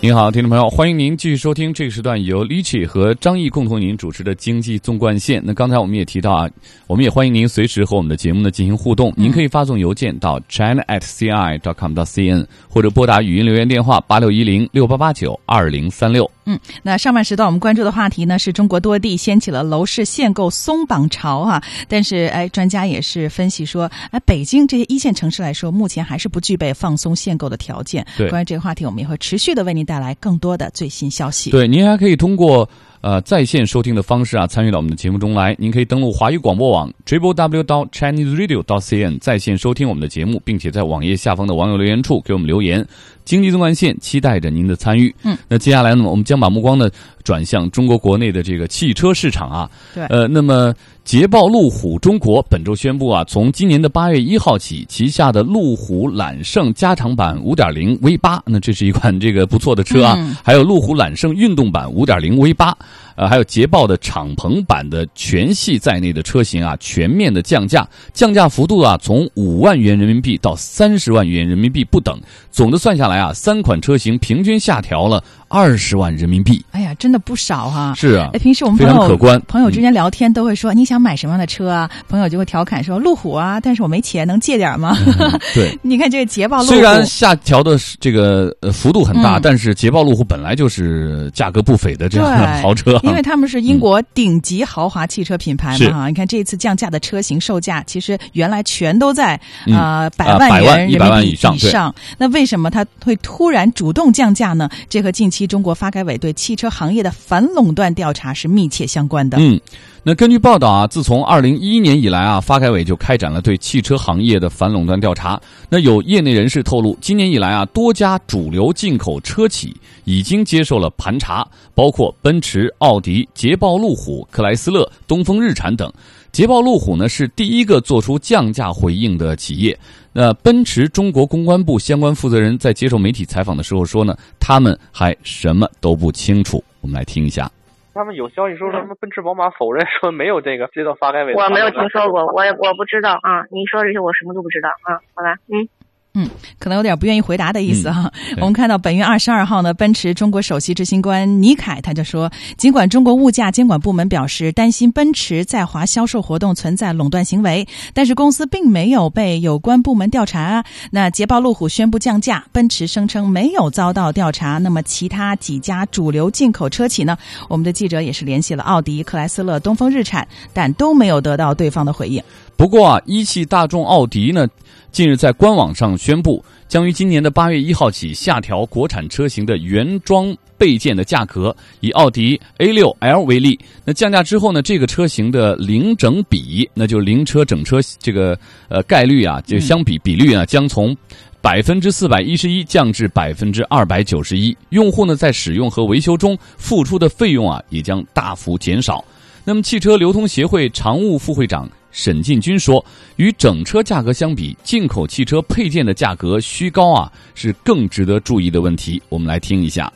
[0.00, 5.42] 您好，听众朋友，欢迎您继续收听这个时段由李琦和张毅共同为您主持的经济纵贯线。
[5.44, 6.48] 那刚才我们也提到啊，
[6.86, 9.12] 我们也欢迎您随时和我们的节目呢进行互动。
[9.16, 16.30] 您可以发送邮件到 china at ci dot com 到 cn，或者拨打语音留言电话八六一零六八八九二零三六。
[16.50, 21.62] 嗯，那上半时段我们关注的话题呢，是中国多地掀起了楼市限购松绑潮啊。
[21.86, 28.06] 但是，哎，专家也是分析说，哎，北京这些一线城市来说，目前还是不具备放松限购的条件。
[28.16, 31.50] 对，关于这个话题，我们也会持续的为您带来更多的最新消息。
[31.50, 32.66] 对，您还可以通过
[33.00, 35.54] 呃在线收听的方式啊，参与到我们的节目中来。
[35.58, 42.86] 您可以登录华语广播网 triple w 到 chinese radio 到 cn 在线收听我们的节目，并且在网页下方的网友留言处给我们留言。
[43.24, 45.14] 经济纵贯线期待着您的参与。
[45.22, 46.88] 嗯，那接下来呢，我们将把目光呢
[47.22, 49.70] 转向中国国内的这个汽车市场啊。
[49.94, 50.74] 对，呃，那么
[51.08, 60.16] 捷豹路虎中国本周宣布啊，从今年的八月一号起，旗下的路虎揽胜加长版五点零 V 八，那这是一款这个不错的车啊。
[60.18, 62.76] 嗯、还有路虎揽胜运动版五点零 V 八，
[63.18, 72.16] 呃，还有捷豹的敞篷版的全系在内的车型啊，全面的降价，降价幅度啊，从五万元人民币到三十万元人民币不等。
[72.52, 76.64] 总的算下来啊，三款车型平均下调了二十万人民币。
[76.70, 77.92] 哎呀，真的不少哈！
[77.96, 79.40] 是啊，哎，平时我们非常可观。
[79.48, 84.96] 朋友之间聊天都会说：“你想买什么样的车啊？”朋友就会调侃说：“路虎啊！”但是我没钱，能借点吗？
[85.06, 96.08] 嗯、 对，你看这个捷豹路虎，虽然下调的这个呃幅度很大，嗯、但是捷豹路虎本来就是价格不菲的这样的豪车， 因为他们是英国顶级豪华汽车品牌嘛哈。
[96.08, 99.34] 嗯、你看这次降价的车型售价，其实原来全都在
[99.66, 101.54] 啊、呃百万元人民币以上。
[101.56, 104.68] 以上，那为什么它会突然主动降价呢？
[104.88, 109.38] 这和近期中国发改委对汽车行业的反垄断调查是密切相关的。
[109.40, 109.60] 嗯，
[110.04, 115.38] 那根据报道啊，自从二零一一年以来啊，发改委就开展了对汽车行业的反垄断调查。
[115.68, 125.92] 那有业内人士透露，今年以来啊，多家主流进口车企已经接受了盘查，包括奔驰、奥迪、捷豹路虎、克莱斯勒、东风日产等。
[126.32, 129.78] 捷豹路虎呢是第一个做出降价回应的企业。
[130.12, 136.62] 那奔驰中国公关部相关负责人在接受媒体采访的时候说呢，他们还什么都不清楚。
[136.80, 137.50] 我们来听一下。
[137.98, 141.34] 他们有消息说什么奔驰、宝马否认说没有这个接到发改委。
[141.34, 143.42] 我没有听说过，我也我不知道啊。
[143.50, 145.02] 你说这些我什么都不知道啊。
[145.16, 145.66] 好吧，嗯。
[146.14, 148.10] 嗯，可能有点不愿意回答的意思哈。
[148.30, 160.64] 嗯、我们看到本月二十二号呢，奔驰中国首席执行官倪凯他就说，尽管中国物价监管部门表示担心奔驰在华销售活动存在垄断行为，但是公司并没有被有关部门调查。
[160.90, 164.58] 那捷豹路虎宣布降价，奔驰声称没有遭到调查。
[164.58, 167.16] 那么其他几家主流进口车企呢？
[167.48, 172.20] 我们的记者也是联系了奥迪、克莱斯勒、东风日产，但都没有得到对方的回应。
[172.58, 174.44] 不过啊，一汽大众奥迪呢？
[174.90, 181.54] 近日在官网上宣布，将于今年的八月一号起下调国产车型的原装备件的价格。
[181.78, 188.36] 以奥迪 A6L 为例，那降价之后呢，这个车型的零整比，那就零车整车这个
[188.68, 190.96] 呃概率啊，就相比比率啊，将从
[191.40, 194.56] 百分之四百一十一降至百分之二百九十一。
[194.70, 199.04] 用户呢在使用和维修中付出的费用啊，也将大幅减少。
[199.44, 201.70] 那么，汽车流通协会常务副会长。
[201.98, 202.78] 沈进军说，
[203.16, 209.02] 与整车价格相比，进口汽车配件的价格虚高啊，是更值得注意的问题。
[209.08, 209.92] 我们来听一下，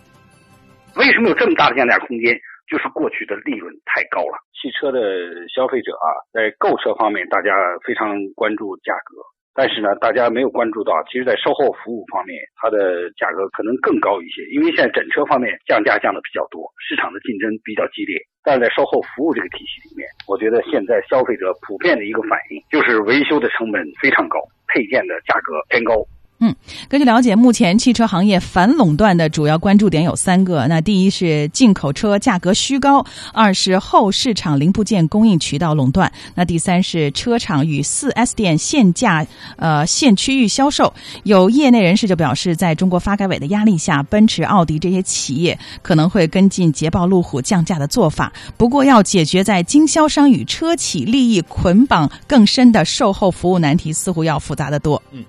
[0.97, 2.35] 为什么有这么大的降价空间？
[2.67, 4.43] 就是过去的利润太高了。
[4.51, 4.99] 汽车的
[5.47, 7.55] 消费者啊，在购车方面，大家
[7.87, 9.23] 非常关注价格。
[9.55, 14.41] 但是呢，大家没有关注到，其实，在售后服务方面，它的价格可能更高一些。
[14.49, 18.17] 因为现在整车方面降价降的比较多，市场的竞争比较激烈。
[18.43, 26.01] 但是在售后服务这个体系里面，我觉得现在消费者普遍的一个反应就是维修的成本非常高，配件的价格偏高。
[26.45, 26.53] 嗯，
[26.89, 30.67] 根据了解，目前汽车行业反垄断的主要关注点有三个。
[30.67, 33.01] 那第一是进口车价格虚高；
[33.33, 39.25] 二是后市场零部件供应渠道垄断；那第三是车厂与四 S 店限价
[39.55, 40.93] 呃限区域销售。
[41.23, 48.33] 有业内人士就表示，在中国发改委的压力下，奔驰、奥迪这些企业可能会跟进捷豹、路虎降价的做法。
[48.57, 55.01] 不过，要解决在经销商与车企利益捆绑更深的售后服务难题，似乎要复杂的多。
[55.13, 55.23] 嗯。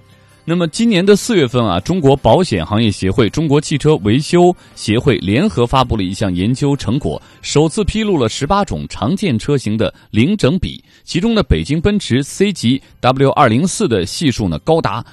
[0.46, 15.06] 那么今年的四月份啊，中国保险行业协会、中国汽车维修协会联合发布了一项研究成果，首次披露了十八种常见车型的零整比，其中呢，北京奔驰 C 级 W 二零四的系数呢高达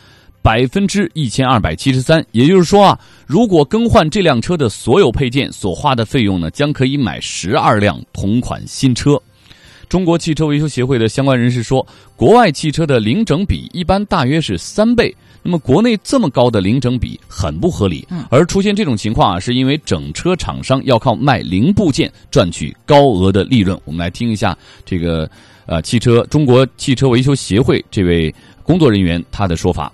[0.43, 9.21] 百分之一千二百七十三，也就是说啊，如果更换这辆车的所有配件，所花的费用呢，将可以买十二辆同款新车。
[9.91, 18.07] 中国汽车维修协会的相关人士说，国外汽车的零整比一般大约是三倍，那么国内这么高的零整比很不合理。
[18.31, 23.77] 而出现这种情况啊，是因为整车厂商要靠卖零部件赚取高额的利润。
[23.85, 25.29] 我们来听一下这个
[25.67, 29.93] 呃，汽车中国汽车维修协会这位工作人员他的说法。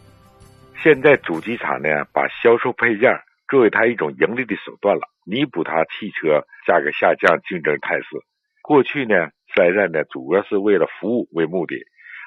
[0.84, 3.10] 现在主机厂呢，把销售配件
[3.48, 8.20] 作为它一种盈利的手段了，弥补它汽车价格下降竞争态势。
[8.60, 9.14] 过去呢。
[9.56, 11.76] 四 S 店呢，主要是为了服务为目的，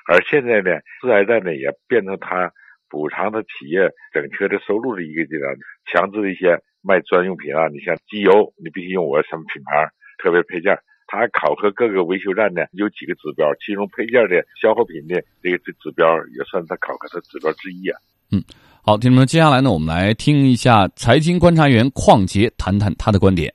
[0.08, 2.52] 而现在呢，四 S 店呢也变成他
[2.89, 5.54] 补偿他企业整车的收入的一个阶段，
[5.86, 9.88] 强制一些卖专用品啊，你像机油，你必须用我什么品牌
[10.18, 10.76] 特别配件。
[11.06, 17.98] 他考核各个维修站呢，有几个指标，其中配件的消耗品的这个指标也算他考核的指标之一啊。
[18.32, 18.42] 嗯，
[18.84, 23.54] 好，听众们，接下来呢，我们来听一下财经观察员邝杰谈谈他的观点。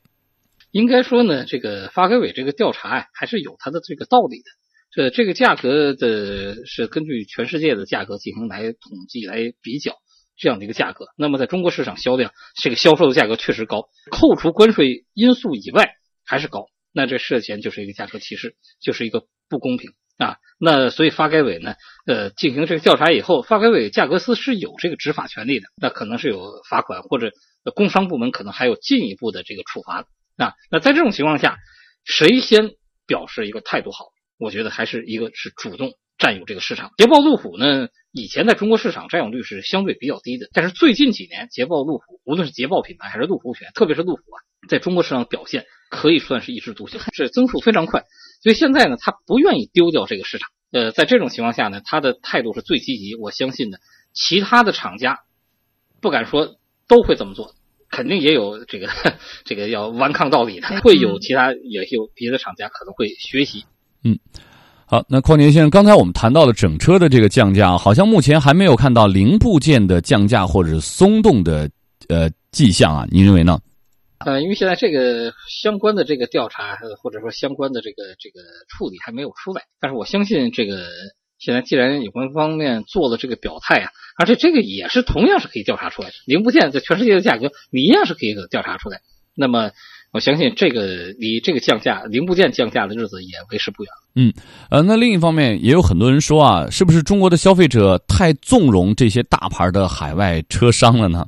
[0.74, 4.44] 应该说呢，这个发改委这个调查呀，还是有它的这个道理的。
[4.90, 9.92] 这这个价格的是根据全世界的价格进行来统计来比较
[10.36, 11.06] 这样的一个价格。
[11.16, 15.92] 那么在中国市场销量，这个销售的价格确实高，扣除关税因素以外
[16.26, 16.66] 还是高。
[16.92, 20.38] 那这涉嫌就是一个价格歧视，就是一个不公平啊。
[20.58, 27.30] 那所以发改委呢，呃，进行这个调查以后，发改委价格司是有这个执法权利的，那可能是有罚款或者
[27.76, 30.04] 工商部门可能还有进一步的这个处罚。
[30.36, 31.58] 啊，那在这种情况下，
[32.04, 32.72] 谁先
[33.06, 34.06] 表示一个态度好？
[34.38, 36.92] 我觉得还是一个是主动占有这个市场。
[36.98, 48.04] 捷豹、路虎呢，以前在中国市场占有率是相对比较低的，但是最近几年，捷豹、路虎，无论是捷豹品牌还是路虎品牌，特别是路虎啊，在中国市场表现可以算是一枝独秀，是增速非常快。
[48.42, 50.50] 所以现在呢，他不愿意丢掉这个市场。
[50.72, 53.14] 呃，在这种情况下呢，他的态度是最积极。
[53.14, 53.78] 我相信呢，
[54.12, 55.20] 其他的厂家
[56.00, 56.56] 不敢说
[56.88, 57.54] 都会这么做。
[57.94, 58.88] 肯定也有这个
[59.46, 63.64] 这个要顽抗到底的，会有其他也有别的厂家可能会学习。
[64.02, 64.18] 嗯，
[64.86, 71.70] 好，那邝杰先生，刚才我们谈到了整车的这个降价，好像目前还没有看到零部件的降价或者是松动的
[72.08, 73.06] 呃迹象啊？
[73.12, 73.60] 您认为呢？
[74.26, 80.88] 呃，因为现在这个相关的这个调查或者说相关的这个这个处理还没有出来，但是我相信这个。
[81.38, 89.00] 现在既然有关方面做了这个表态啊，而且这个也是同样是可以调查出来的，零部件在全世界的价格，你一样是可以调查出来。
[89.36, 89.70] 那么
[90.12, 90.86] 我相信这个
[91.18, 93.92] 离这个降价零部件降价的日子也为时不远。
[94.14, 94.32] 嗯，
[94.70, 101.26] 呃，那另一方面也有很多人说啊，是不是中国的消费者太纵容这些大牌的海外车商了呢？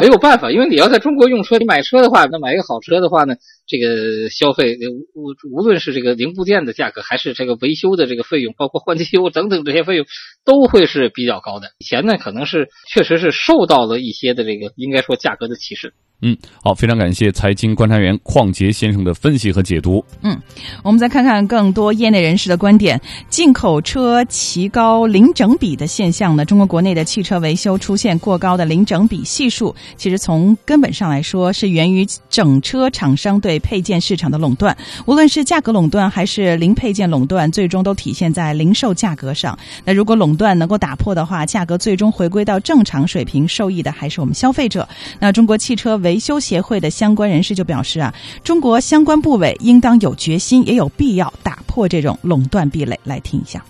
[0.00, 4.78] 没有办法，因为你要在中国用车，你买车的话，那买一个好车的话呢，这个消费
[5.14, 10.06] 无无论是这个零部件的价格，还是这个维修的这个费用，包括换机油等等这些费用，
[10.44, 11.72] 都会是比较高的。
[11.78, 15.92] 以前呢，可能是确实是受到了一些的这个应该说价格的歧视。
[16.24, 20.04] 嗯，好，非常感谢财经观察员邝杰先生的分析和解读。
[20.22, 20.38] 嗯，
[20.84, 23.00] 我们再看看更多业内人士的观点。
[23.28, 26.44] 进口车奇高零整比的现象呢？
[26.44, 34.76] 中国国内的汽车维修出现过高的零整比系数，其实从根本上来说是源于整车厂商对配件市场的垄断。
[35.06, 39.58] 无论是价格垄断还是零配件垄断，最终都体现在零售价格上。
[39.84, 44.88] 那如果垄断能够打破的话，价格最终回归到正常水平，受益的还是我们消费者。
[45.18, 48.12] 那中国汽车维维修协会的相关人士就表示啊，
[48.44, 53.00] 中国相关部委应当有决心，也有必要打破这种垄断壁垒。
[53.02, 53.64] 来听一下，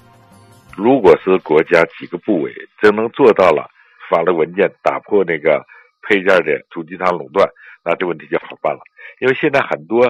[0.77, 3.71] 如果是国家几个部委真能做到了，
[4.11, 5.65] 发了文件打破那个
[6.03, 7.49] 配件的主机厂垄断，
[7.85, 8.81] 那这问题就好办了。
[9.21, 10.03] 因为现在很多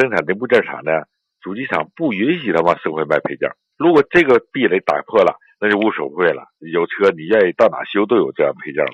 [0.00, 1.04] 生产零部件厂呢，
[1.42, 3.50] 主机厂不允许他往社会卖配件。
[3.76, 6.44] 如果这个壁垒打破了，那就无所谓了。
[6.60, 8.92] 有车你愿意到哪修都有这样配件了。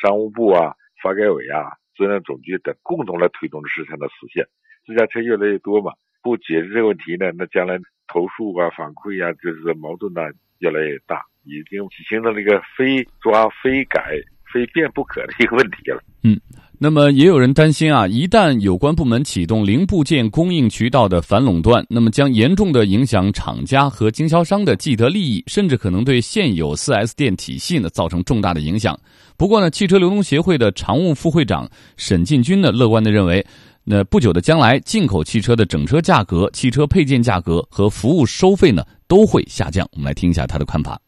[0.00, 4.44] 商务部啊、发改委啊、质量总局等共同来推动事情的实现。
[4.84, 5.92] 自家车越来越多嘛，
[6.22, 7.78] 不解决这个问题呢，那将来
[8.08, 10.22] 投诉啊、反馈啊，就是矛盾呢
[10.58, 14.18] 越来越大，已经形成了一个非抓、非改、
[14.52, 16.02] 非变不可的一个问题了。
[16.24, 16.40] 嗯。
[16.84, 28.98] 那么也有人担心啊，一旦有关部门启动零部件供应渠道的反垄断，那么将严重的影响厂家和经销商的既得利益，甚至可能对现有 4S 店体系呢造成重大的影响。
[29.36, 33.44] 不过呢，汽车流通协会的常务副会长沈进军呢乐观的认为，
[33.84, 39.86] 那不久的将来，进口汽车的整车价格、汽车配件价格和服务收费呢都会下降。
[39.92, 41.00] 我们来听一下他的看法。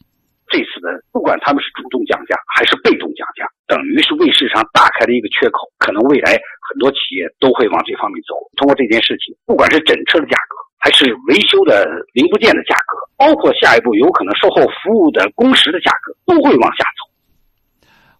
[0.50, 3.46] 这次呢，不管他们是主动降价还是被动降价。
[3.66, 8.34] 等于是为市场打开了一个缺口，可能未来很多企业都会往这方面走。
[8.54, 17.03] 通过这件事情，不管是整车的价格，还是维修的零部件的价格，包括下一步有可能售后服务的工时的价格，都会往下走。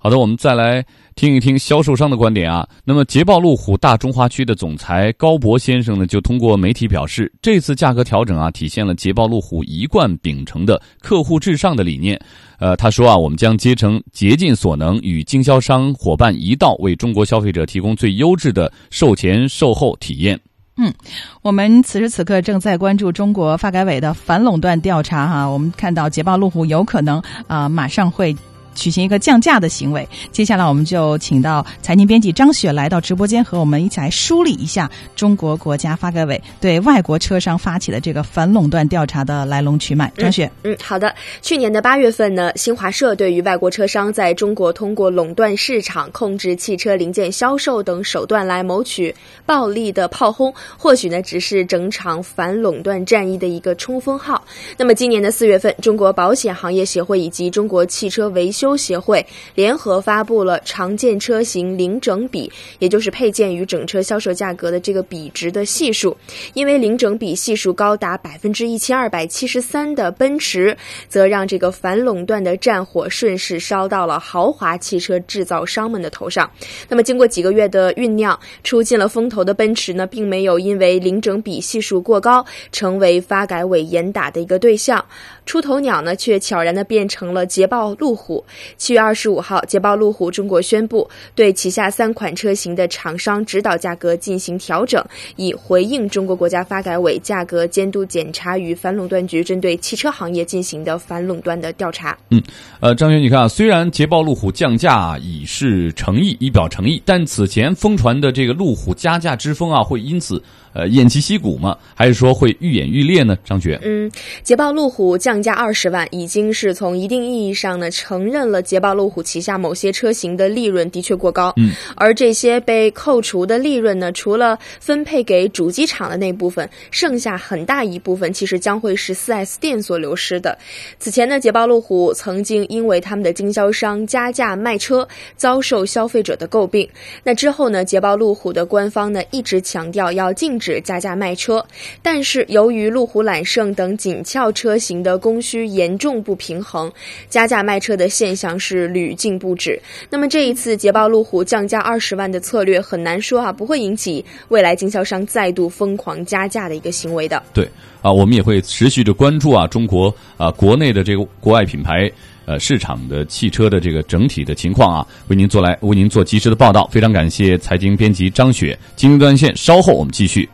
[0.05, 0.85] 好的，我们再来。
[1.17, 2.69] 听一听销售商的观点啊。
[2.85, 12.21] 那么，捷豹路虎大中华区的总裁高博先生呢，就通过媒体表示，这次价格调整啊，体现了捷豹路虎一贯秉承的客户至上的理念。
[12.59, 20.39] 呃，他说啊，我们将竭诚竭尽所能，与经销商伙伴一道，为中国消费者提供最优质的售前售后体验。
[20.77, 20.93] 嗯，
[21.41, 25.47] 我们此时此刻正在关注中国发改委的反垄断调查哈。
[25.47, 28.37] 我们看到捷豹路虎有可能啊，马上会。
[28.75, 30.07] 举行一个降价的行为。
[30.33, 40.13] 接下来，我们就请到财经编辑张雪来到直播间，和我们一起来梳理一下中国国家发改委对外国车商发起的这个反垄断调查的来龙去脉。
[40.17, 41.15] 张雪，嗯，好的。
[41.43, 49.15] 去年的八月份呢，新华社对于外国车商在中国通过垄断市场、控制汽车零件销售等手段来谋取
[49.45, 54.43] 暴利的炮轰，或许呢只是整场反垄断战役的一个冲锋号。
[54.79, 66.17] 那么，今年的四月份，中国保险行业协会以及中国汽车维修修协会联合发布了常见车型零整比，也就是配件与整车销售价格的这个比值的系数。
[66.55, 70.75] 因为零整比系数高达百分之一千二百七十三的奔驰，
[71.11, 76.51] 则让这个反垄断的战火顺势烧到了豪华汽车制造商们的头上。
[76.89, 82.43] 那么，经过几个月的酝酿，出尽了风头的奔驰呢，并没有因为零整比系数过高，
[82.73, 85.05] 成为发改委严打的一个对象。
[85.45, 88.43] 出头鸟呢，却悄然的变成了捷豹路虎。
[88.77, 95.05] 七月二十五号，捷豹路虎中国宣布对旗下三款车型的厂商指导价格进行调整，
[95.37, 102.17] 以回应中国国家发改委价格监督检查与反垄断局针对汽车行业进行的反垄断的调查。
[102.31, 102.43] 嗯，
[102.81, 110.43] 呃，张轩，你看啊，虽然捷豹路虎降价已是诚意，以表诚意，但此前疯传的这个路虎加价之风啊，会因此。
[110.75, 111.79] 呃，偃旗息鼓吗？
[111.95, 113.39] 还是说会愈演愈烈呢？
[113.45, 114.11] 张觉，嗯，
[114.43, 121.53] 捷豹路虎降价二十万，已经是从一定意义上呢承认了捷豹路虎旗下某些车型的利润的确过高。
[121.59, 130.59] 嗯，而这些被扣除的利润呢，除了分配给主机厂的那部分，剩下很大一部分其实将会是 4S 店所流失的。
[130.99, 135.07] 此前呢，捷豹路虎曾经因为他们的经销商加价卖车，
[135.37, 136.89] 遭受消费者的诟病。
[137.23, 140.64] 那之后呢，捷豹路虎的官方呢一直强调要禁止。
[140.65, 141.63] 止加价卖车，
[142.01, 146.91] 但是由于路虎揽胜等紧俏车型的供需严重不平衡，
[147.29, 149.79] 加价卖车的现象是屡禁不止。
[150.09, 157.43] 那么这一次捷豹路虎降价二十万的策略，很难说啊不会引起未来经销商再度疯狂加价的一个行为的。
[157.53, 157.69] 对
[158.01, 162.11] 啊，我们也会持续的关注啊中国啊国内的这个国外品牌。
[162.47, 166.89] 呃，市场的汽车的这个整体的情况啊，为您做来为您做及时的报道。
[166.93, 168.79] 非常感谢财经编辑张雪。
[168.97, 170.49] 经济贯线，稍后我们继续。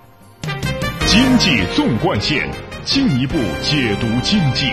[1.07, 2.49] 经济纵贯线，
[2.85, 4.67] 进一步解读经济。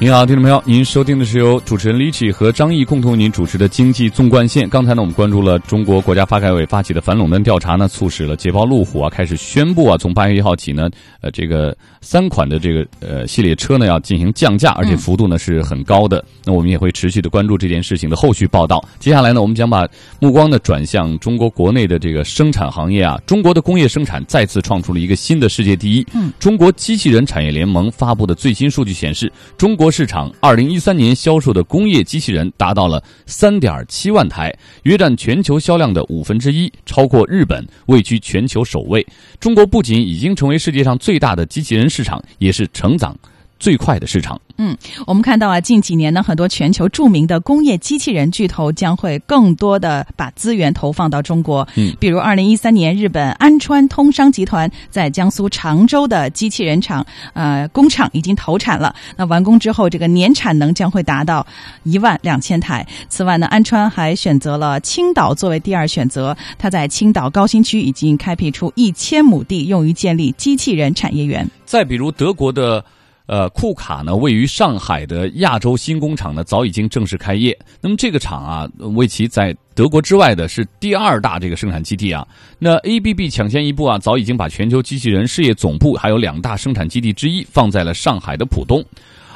[0.00, 4.64] 您好，听众朋友，您收听的是由主持人李启和张毅共同为您主持的《经济纵贯线》。
[4.70, 10.88] 刚才呢，我们关注了中国国家发改委发起的反垄断调查呢，促使了捷豹路虎啊开始宣布啊，从八月一号起呢，
[11.20, 16.24] 呃，这个三款的这个呃系列车呢要进行降价，而且幅度呢是很高的。
[16.44, 18.82] 那我们也会持续的关注这件事情的后续报道。
[18.98, 19.88] 接下来呢，我们将把
[20.20, 26.06] 目光呢转向中国国内的这个生产行业啊，中国的工业生产再次创出了一个新的世界第一。
[26.14, 39.06] 嗯，中国机器人产业联盟发布的最新数据显示，中国市场二零一三年销售的工业机器人达到了三点七万台，约占全球销量的五分之一，超过日本，位居全球首位。
[39.40, 43.16] 中国不仅已经成为世界上最大的机器人市场，也是成长
[43.58, 44.40] 最快的市场。
[44.60, 51.66] 嗯，我们看到啊，近几年呢，很多全球著名的工业机器人巨头将会更多的把资源投放到中国。
[51.76, 58.92] 嗯，比如二零一三年，日本安川通商集团在江苏常州的机器人厂呃工厂已经投产了。
[59.16, 61.46] 那完工之后，这个年产能将会达到
[61.84, 62.84] 一万两千台。
[63.08, 71.48] 此外呢，安川还选择了青岛作为第二选择，它在青岛高新区已经开辟出一千亩地，用于建立机器人产业园。
[71.64, 72.84] 再比如德国的。
[73.28, 77.56] 呃，库卡呢，位于上海的亚洲新工厂呢，早已经正式开业。
[77.78, 78.66] 那么这个厂啊，
[78.96, 82.26] 为其在德国之外的是第二大这个生产基地啊。
[82.58, 88.82] 那 ABB 抢先一步啊，早已经把全球机器人事业总部还有两大生产基地之一放在了上海的浦东。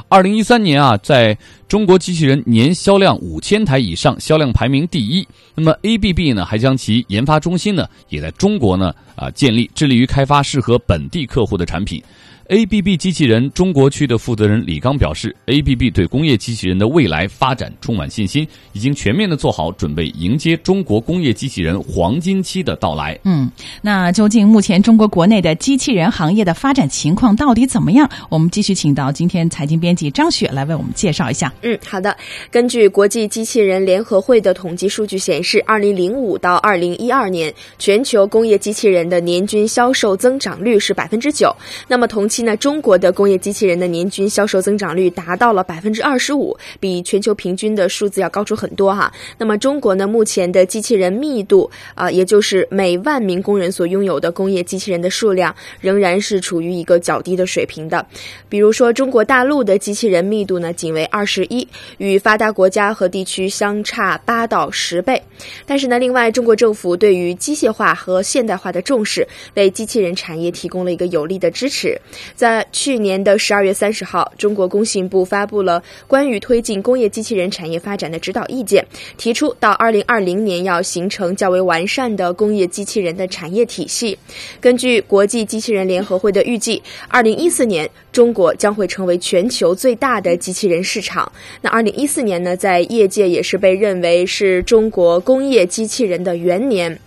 [0.08, 1.36] 二零一三年啊，在
[1.68, 5.28] 中国机器人年销量五千台以上，销量排名第一。
[5.54, 12.02] 那么 ABB 呢，还将其研发中心呢，也在中国呢啊建立，致力于开发适合本地客户的产品。
[12.48, 23.18] ABB 机器人中国区的负责人李刚表示，ABB 对工业机器人的未来发展充满信心，已经全面的做好准备，迎接中国工业机器人黄金期的到来。
[23.24, 28.10] 嗯，那究竟目前中国国内的机器人行业的发展情况到底怎么样？
[28.28, 31.52] 我们继续请到今天财经编辑张雪来为我们介绍一下。
[31.62, 32.14] 嗯，好的。
[32.50, 41.54] 根据国际机器人联合会的统计数据显示，二零零五到二零一二年，全球工业机器人的年均销售增长率是百分之九。
[41.88, 42.42] 那么同期。
[42.42, 49.12] 呢中国的工业机器人的年均销售增长率达到了百分之二十五，比全球平均的数字要高出很多哈。
[49.38, 58.04] 那么中国呢，目前的机器人密度啊，也就是每万名工人所拥有的工业机器人的数量，仍然是处于一个较低的水平的。
[58.48, 61.66] 比如说，中国大陆的机器人密度呢，仅为二十一，
[61.98, 65.22] 与发达国家和地区相差八到十倍。
[65.64, 72.00] 但是呢，另外，中国政府对于机械化和现代化的重视，为机器人产业提供了一个有力的支持。
[72.34, 78.84] 在去年的十二月三十号，中国工信部发布了关于推进工业机器人产业发展的指导意见，
[79.16, 84.16] 提出到二零二零年要形成较为完善的工业机器人的产业体系。
[84.60, 91.30] 根据国际机器人联合会的预计，二零一四年中国将会成为全球最大的机器人市场。
[91.60, 96.98] 那二零一四年呢，在业界也是被认为是中国工业机器人的元年。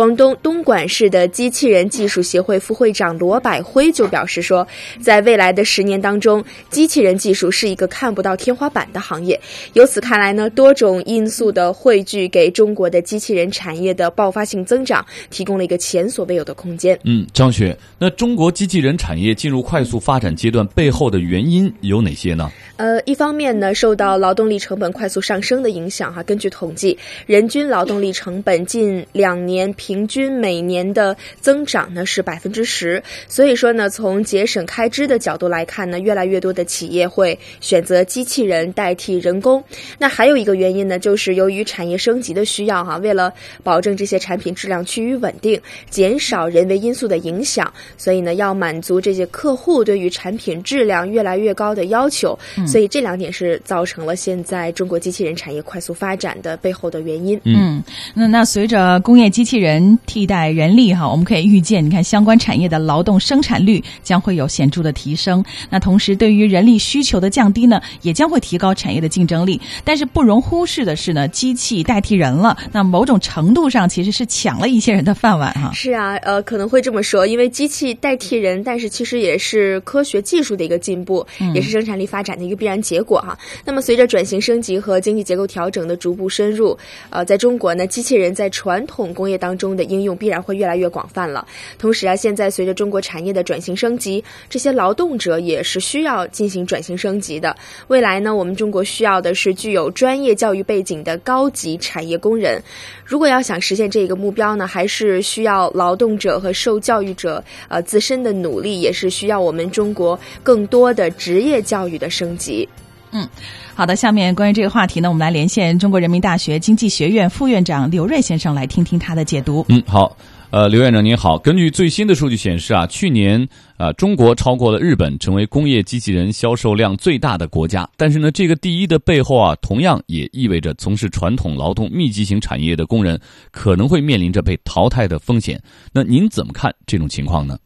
[0.00, 4.66] 广东东莞市的机器人技术协会副会长罗百辉就表示说，
[4.98, 9.38] 在未来的十年当中，机器人技术是一个看不到天花板的行业。
[9.74, 16.98] 由此看来呢，多种因素的汇聚给中国的机器人产业的爆发性增长提供了一个前所未有的空间。
[17.04, 22.50] 嗯，张雪，那中国机器人产业进入快速发展阶段背后的原因有哪些呢？
[22.78, 26.96] 呃，一方面呢，受到劳动力成本快速上升的影响哈，根据统计，
[27.26, 29.70] 人均劳动力成本近两年。
[29.89, 39.62] 平均每年的增长呢是百分之十，所以说呢，从节省开支的角度来看呢，越来越多的企业会选择机器人代替人工。
[39.98, 43.32] 那还有一个原因呢，就是由于产业升级的需要哈，为了
[43.62, 52.38] 保证这些产品质量趋于稳定，减少人为因素的影响，所以呢，要满足这些客户对于产品质量越来越高的要求。
[52.66, 57.40] 所以这两点是造成了现在中国机器人产业快速发展的背后的原因。
[57.44, 57.82] 嗯，
[58.14, 59.69] 那那随着工业机器人。
[59.70, 65.44] 人替代人力哈，我们可以预见，你看相关产业的劳动生产率将会有显著的提升。
[65.70, 69.60] 那同时，对于人力需求的降低呢，也将会提高产业的竞争力。
[69.84, 75.70] 但是不容忽视的是呢，机器代替人了，那某种程度上其实是抢了一些人的饭碗哈。
[75.72, 83.38] 是啊，呃，可能会这么说，因为机器代替人，但是其实也是科学技术的一个进步，也是生产力发展的一个必然结果哈。
[83.64, 86.76] 那么随着转型升级和经济结构调整的逐步深入，
[87.10, 89.59] 呃，在中国呢，机器人在传统工业当中。
[89.60, 91.46] 中的应用必然会越来越广泛了。
[91.78, 97.54] 同时啊，现在随着中国产业的转型升级，这些劳动者也是需要进行转型升级的。
[97.88, 102.62] 未来呢，我们中国需要的是具有专业教育背景的高级产业工人。
[103.04, 112.66] 如果要想实现这个目标呢，还是需要劳动者和受教育者呃自身的努力，也是需要我们中国更多的职业教育的升级。
[113.12, 113.28] 嗯。
[113.74, 119.64] 好的，下面关于这个话题呢，我们来连线中国人民大学经济学院副院长刘锐先生来听听他的解读。
[119.68, 120.14] 嗯，好，
[120.50, 123.48] 呃，刘院长您好，根据最新的数据显示啊，去年
[123.78, 127.88] 啊，中国超过了日本，成为工业机器人销售量最大的国家。
[127.96, 133.18] 但是呢，这个第一的背后啊，同样也意味着从事传统劳动密集型产业的工人
[133.50, 135.58] 可能会面临着被淘汰的风险。
[135.92, 137.56] 那您怎么看这种情况呢？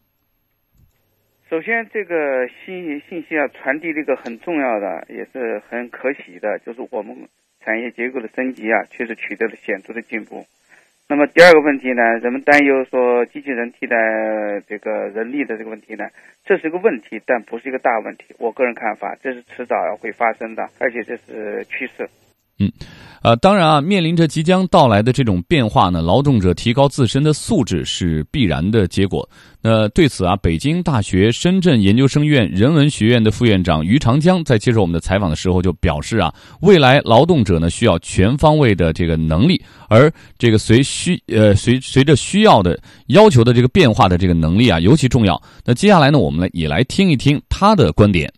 [1.55, 7.17] 首先，这个信息信息啊传递这个很重要的，也是很可喜的，就是我们
[7.61, 10.45] 产业结构的升级啊，确实取得了显著的进步。
[11.09, 13.97] 那么第二个问题呢，人们担忧说机器人替代
[14.67, 16.09] 这个人力的这个问题呢，
[16.45, 18.35] 这是一个问题，但不是一个大问题。
[18.41, 22.09] 我个人看法，这是迟早会发生的，而且这是趋势。
[22.61, 22.71] 嗯，
[23.23, 29.29] 呃，当然啊，面临着即将到来的这种变化呢，劳动者提高自身的素质是必然的结果。
[29.61, 36.33] 那对此啊，北京大学深圳研究生院人文学院的副院长于长江在接受我们的采访的时候就表示啊，
[36.63, 42.79] 未来劳动者呢需要全方位的这个能力，而这个随需呃随随着需要的
[43.09, 45.43] 要求的这个变化的这个能力啊尤其重要。
[45.65, 48.33] 那接下来呢，我们来也来听一听他的观点。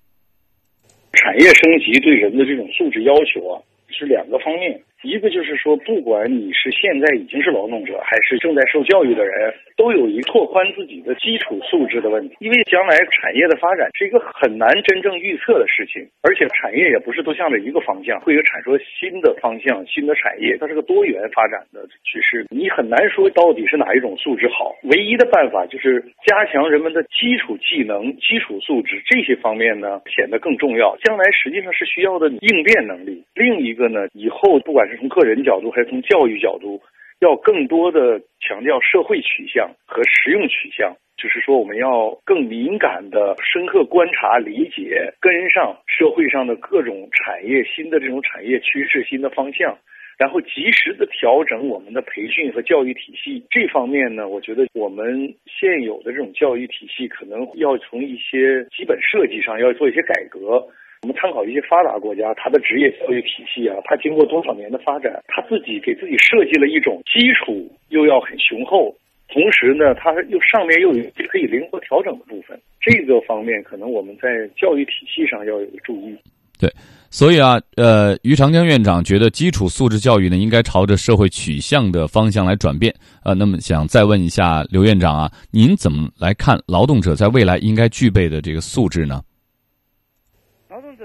[1.12, 3.60] 产业升级对人的这种素质要求啊。
[3.96, 12.36] 是两个方面，一个就是说，不管你是现在已经是劳动者，还是正在受教育的人，都有一拓宽自己的基础素质的问题。
[12.40, 22.44] 因为将来产业的发展是一个很难真正预测的事情，而且产业也不是都向着一个方向，会有产生新的方向、新的产业，它是个多元发展的趋势。
[22.50, 30.96] 你很难说到底是哪一种素质好，唯一的办法就是加强人们的基础技能、基础素质这些方面呢，显得更重要。
[31.04, 33.24] 将来实际上是需要的应变能力。
[33.34, 33.86] 另一个。
[33.86, 36.80] 呢，以后不管是从个人角度还是从教育角度，
[37.20, 49.78] 要更多的强调社会取向和实用取向，就是说我们要更敏感的、深刻观察、理解、跟上社会上的各种产业新的这种产业趋势、新的方向，
[50.18, 53.44] 然后及时的调整我们的培训和教育体系。
[53.50, 60.68] 这方面呢，我觉得我们现有的这种教育体系可能要从一些基本设计上要做一些改革。
[61.06, 68.92] 我们参考一些发达国家，它的职业教育体系啊，它经过多少年的发展，它自己给自己设计了一种基础又要很雄厚，
[69.28, 72.60] 同时呢，它又上面又有可以灵活调整的部分。
[72.80, 76.18] 这个方面，可能我们在教育体系上要有注意。
[76.58, 76.68] 对，
[77.08, 82.92] 所以啊，呃，于长江院长觉得基础素质教育呢，应该朝着社会取向的方向来转变。
[83.22, 89.22] 呃，那么想再问一下刘院长啊，您怎么来看劳动者在未来应该具备的这个素质呢？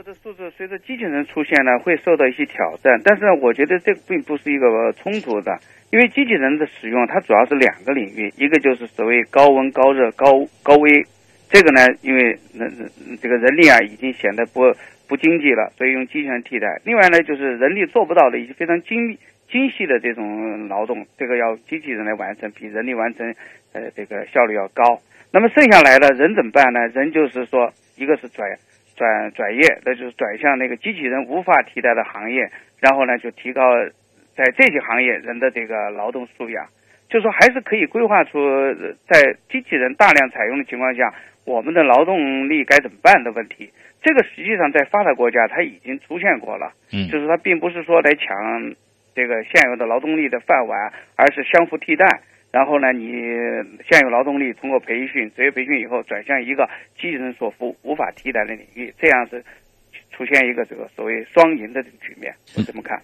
[0.01, 2.99] 这的素质随着机器人出现呢，会受到一些挑战。
[3.05, 5.55] 但是呢，我觉得这并不是一个冲突的，
[5.91, 10.25] 因为机器人的使用它主要是两个领域，一个就是所谓高温、高热、高
[10.63, 11.05] 高危，
[11.51, 12.89] 这个呢，因为人
[13.21, 14.73] 这个人力啊已经显得不
[15.07, 16.81] 不经济了，所以用机器人替代。
[16.83, 19.15] 另外呢，就是人力做不到的一些非常精
[19.51, 23.35] 精细的这种劳动，这个要机器人来完成，比人力完成，
[23.73, 24.97] 呃，这个效率要高。
[25.31, 26.87] 那么剩下来的人怎么办呢？
[26.87, 28.49] 人就是说，一个是转。
[29.01, 33.63] 转转业，那就是转向那个机器人无法替代的行业，然后呢，就提高
[34.35, 36.67] 在这些行业人的这个劳动素养。
[37.09, 38.37] 就说还是可以规划出
[39.07, 41.11] 在机器人大量采用的情况下，
[41.45, 43.71] 我们的劳动力该怎么办的问题。
[44.03, 48.75] 这个实际上在发达国家它已经出现过了，嗯，就是它并不是说来抢
[49.15, 52.05] 这个现有的劳动力的饭碗，而是相互替代。
[52.51, 53.09] 然后呢，你
[53.89, 59.43] 现有劳动力通过培训、职业培训以后，转向一个机器人所服无法替代的领域，这样是
[60.11, 62.33] 出现一个这个所谓双赢的这个局面。
[62.57, 63.01] 我怎么看？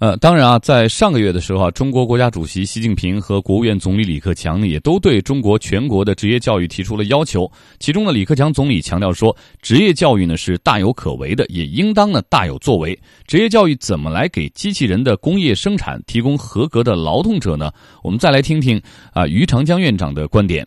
[0.00, 7.46] 呃，当然啊，在上个月的时候啊，中国国家主席习近平和国务院总理李克强呢，也都对中国全国的职业教育提出了要求。
[7.78, 12.98] 其中呢，李克强总理强调说，职业教育呢是大有可为的，也应当呢大有作为。
[13.26, 17.70] 职业教育怎么来给机器人的工业生产提供合格的劳动者呢？
[18.02, 18.80] 我们再来听听
[19.12, 20.64] 啊，于长江院长的观点。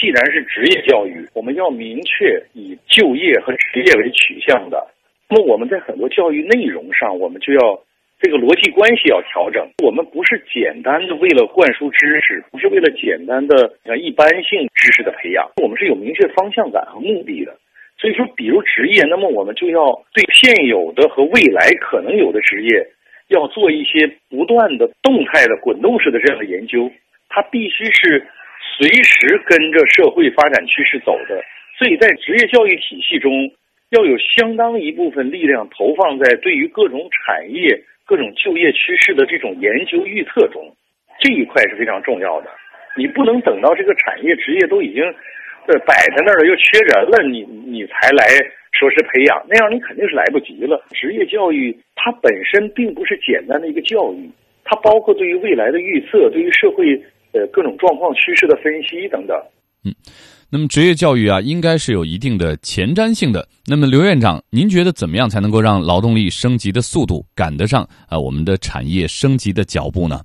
[0.00, 4.93] 既然是职业教育，我们要明确以就业和职业为取向的。
[5.28, 7.80] 那么我们在很多教育内容上，我们就要
[8.20, 9.66] 这个逻辑关系要调整。
[9.82, 17.56] 我们不是简单的为了灌输知识，不是为了简单的呃一般性知识的培养，我们是有明确方向感和目的的。
[17.98, 22.86] 所以说，比如职业，那么我们就要对现有的和未来可能有的职业，
[23.28, 26.90] 要做一些不断的动态的滚动式的这样的研究。
[27.28, 28.26] 它必须是
[28.76, 31.42] 随时跟着社会发展趋势走的。
[31.78, 33.50] 所以在职业教育体系中。
[33.94, 40.74] 要有相当一部分力量投放在对于各种产业、各种就业趋势的这种研究预测中，
[41.20, 42.50] 这一块是非常重要的。
[42.96, 48.26] 你不能等到这个产业、职业都已经呃摆在那儿了，又缺人了，你你才来
[48.72, 50.84] 说是培养，那样你肯定是来不及了。
[50.90, 54.28] 职业教育它本身并不是简单的一个教育，
[54.64, 57.00] 它包括对于未来的预测，对于社会
[57.32, 59.40] 呃各种状况趋势的分析等等。
[59.84, 59.94] 嗯，
[60.54, 63.48] 那么职业教育啊，应该是有一定的前瞻性的。
[63.66, 70.20] 那么刘院长，您觉得怎么样才能够让劳动力升级的速度赶得上啊我们的产业升级的脚步呢？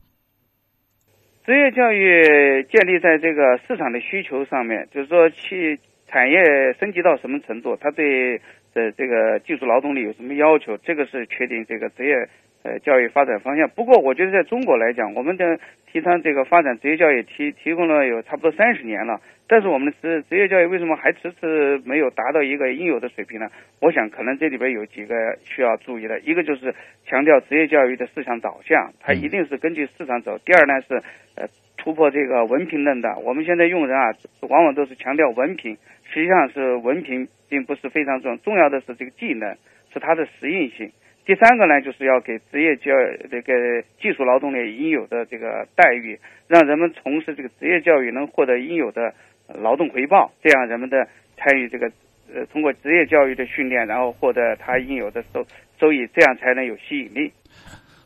[1.47, 6.37] 职业教育建立在这个市场的需求上面，就是说，去产业
[6.79, 8.39] 升级到什么程度，它对
[8.73, 12.15] 的这个技术劳动力有什么要求，这个是确定这个职业
[12.63, 13.69] 呃教育发展方向。
[13.69, 15.59] 不过，我觉得在中国来讲，我们的
[15.91, 19.19] 提倡这个发展职业教育提提供了有差不多三十年了。
[19.51, 23.47] 但是我们的职职业教育为什么还迟迟没有达到一个应有的水平呢？
[23.81, 26.75] 我想可能这里边有几个需要注意的，一个就是
[27.07, 30.37] 强调职业教育的市场导向，它一定是根据市场走。
[30.45, 31.01] 第二呢是
[31.33, 31.47] 呃
[31.77, 34.11] 突破这个文凭论的，我们现在用人啊
[34.41, 35.75] 往往都是强调文凭，
[36.11, 39.55] 实际上是文凭并不是非常重要，重要的是这个技能，
[39.93, 40.91] 是它的实用性。
[41.25, 42.91] 第三个呢，就是要给职业教
[43.29, 43.53] 这个
[44.01, 49.13] 技术劳动力应有的这个待遇，让人们从事这个职业教育能获得应有的
[49.47, 51.07] 劳动回报，这样人们的
[51.37, 51.91] 参与这个
[52.33, 55.45] 呃通过职业教育的训练，然后获得他应有的收
[55.79, 57.31] 收益，这样才能有吸引力。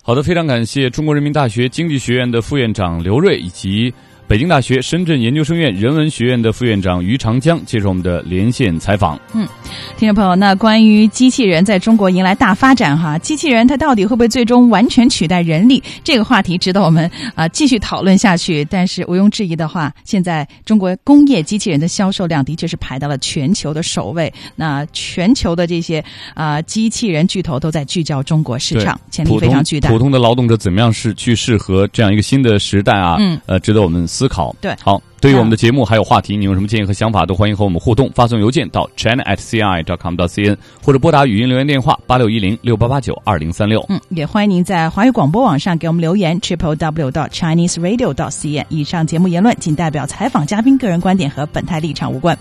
[0.04, 3.94] 好的，非常感谢中国人民大学经济学院的副院长刘瑞以及。
[4.26, 9.20] 北京大学深圳研究生院人文学院的副院长于长江接受我们的连线采访。
[9.34, 9.48] 嗯，
[9.98, 15.84] 听众朋友，那关于机器人在中国迎来大发展哈，机器人它到底会不会最终完全取代人力？
[16.04, 18.66] 这个话题值得我们啊继续讨论下去。
[18.66, 24.34] 但是毋庸置疑的话，现在中国工业机器人的销售量的确是排到了全球的首位。
[24.56, 26.04] 那全球的这些
[26.34, 29.90] 啊机器人巨头都在聚焦中国市场，潜力非常巨大。
[29.90, 33.18] 普通的劳动者怎么样是去适合这样一个新的时代啊？
[33.20, 34.08] 嗯，呃，值得我们。
[34.14, 40.56] 思考对好，对于我们的节目还有话题，你有什么建议和想法，都欢迎和我们互动，发送邮件到 china at ci dot com 到 cn，
[40.86, 43.84] 或者拨打语音留言电话八六一零六八八九二零三六。
[43.90, 48.64] 嗯，也欢迎您在华语广播网上给我们留言 triple w dot chinese radio dot cn。
[48.70, 52.38] 以上节目言论仅代表采访嘉宾个人观点，和本台立场无关。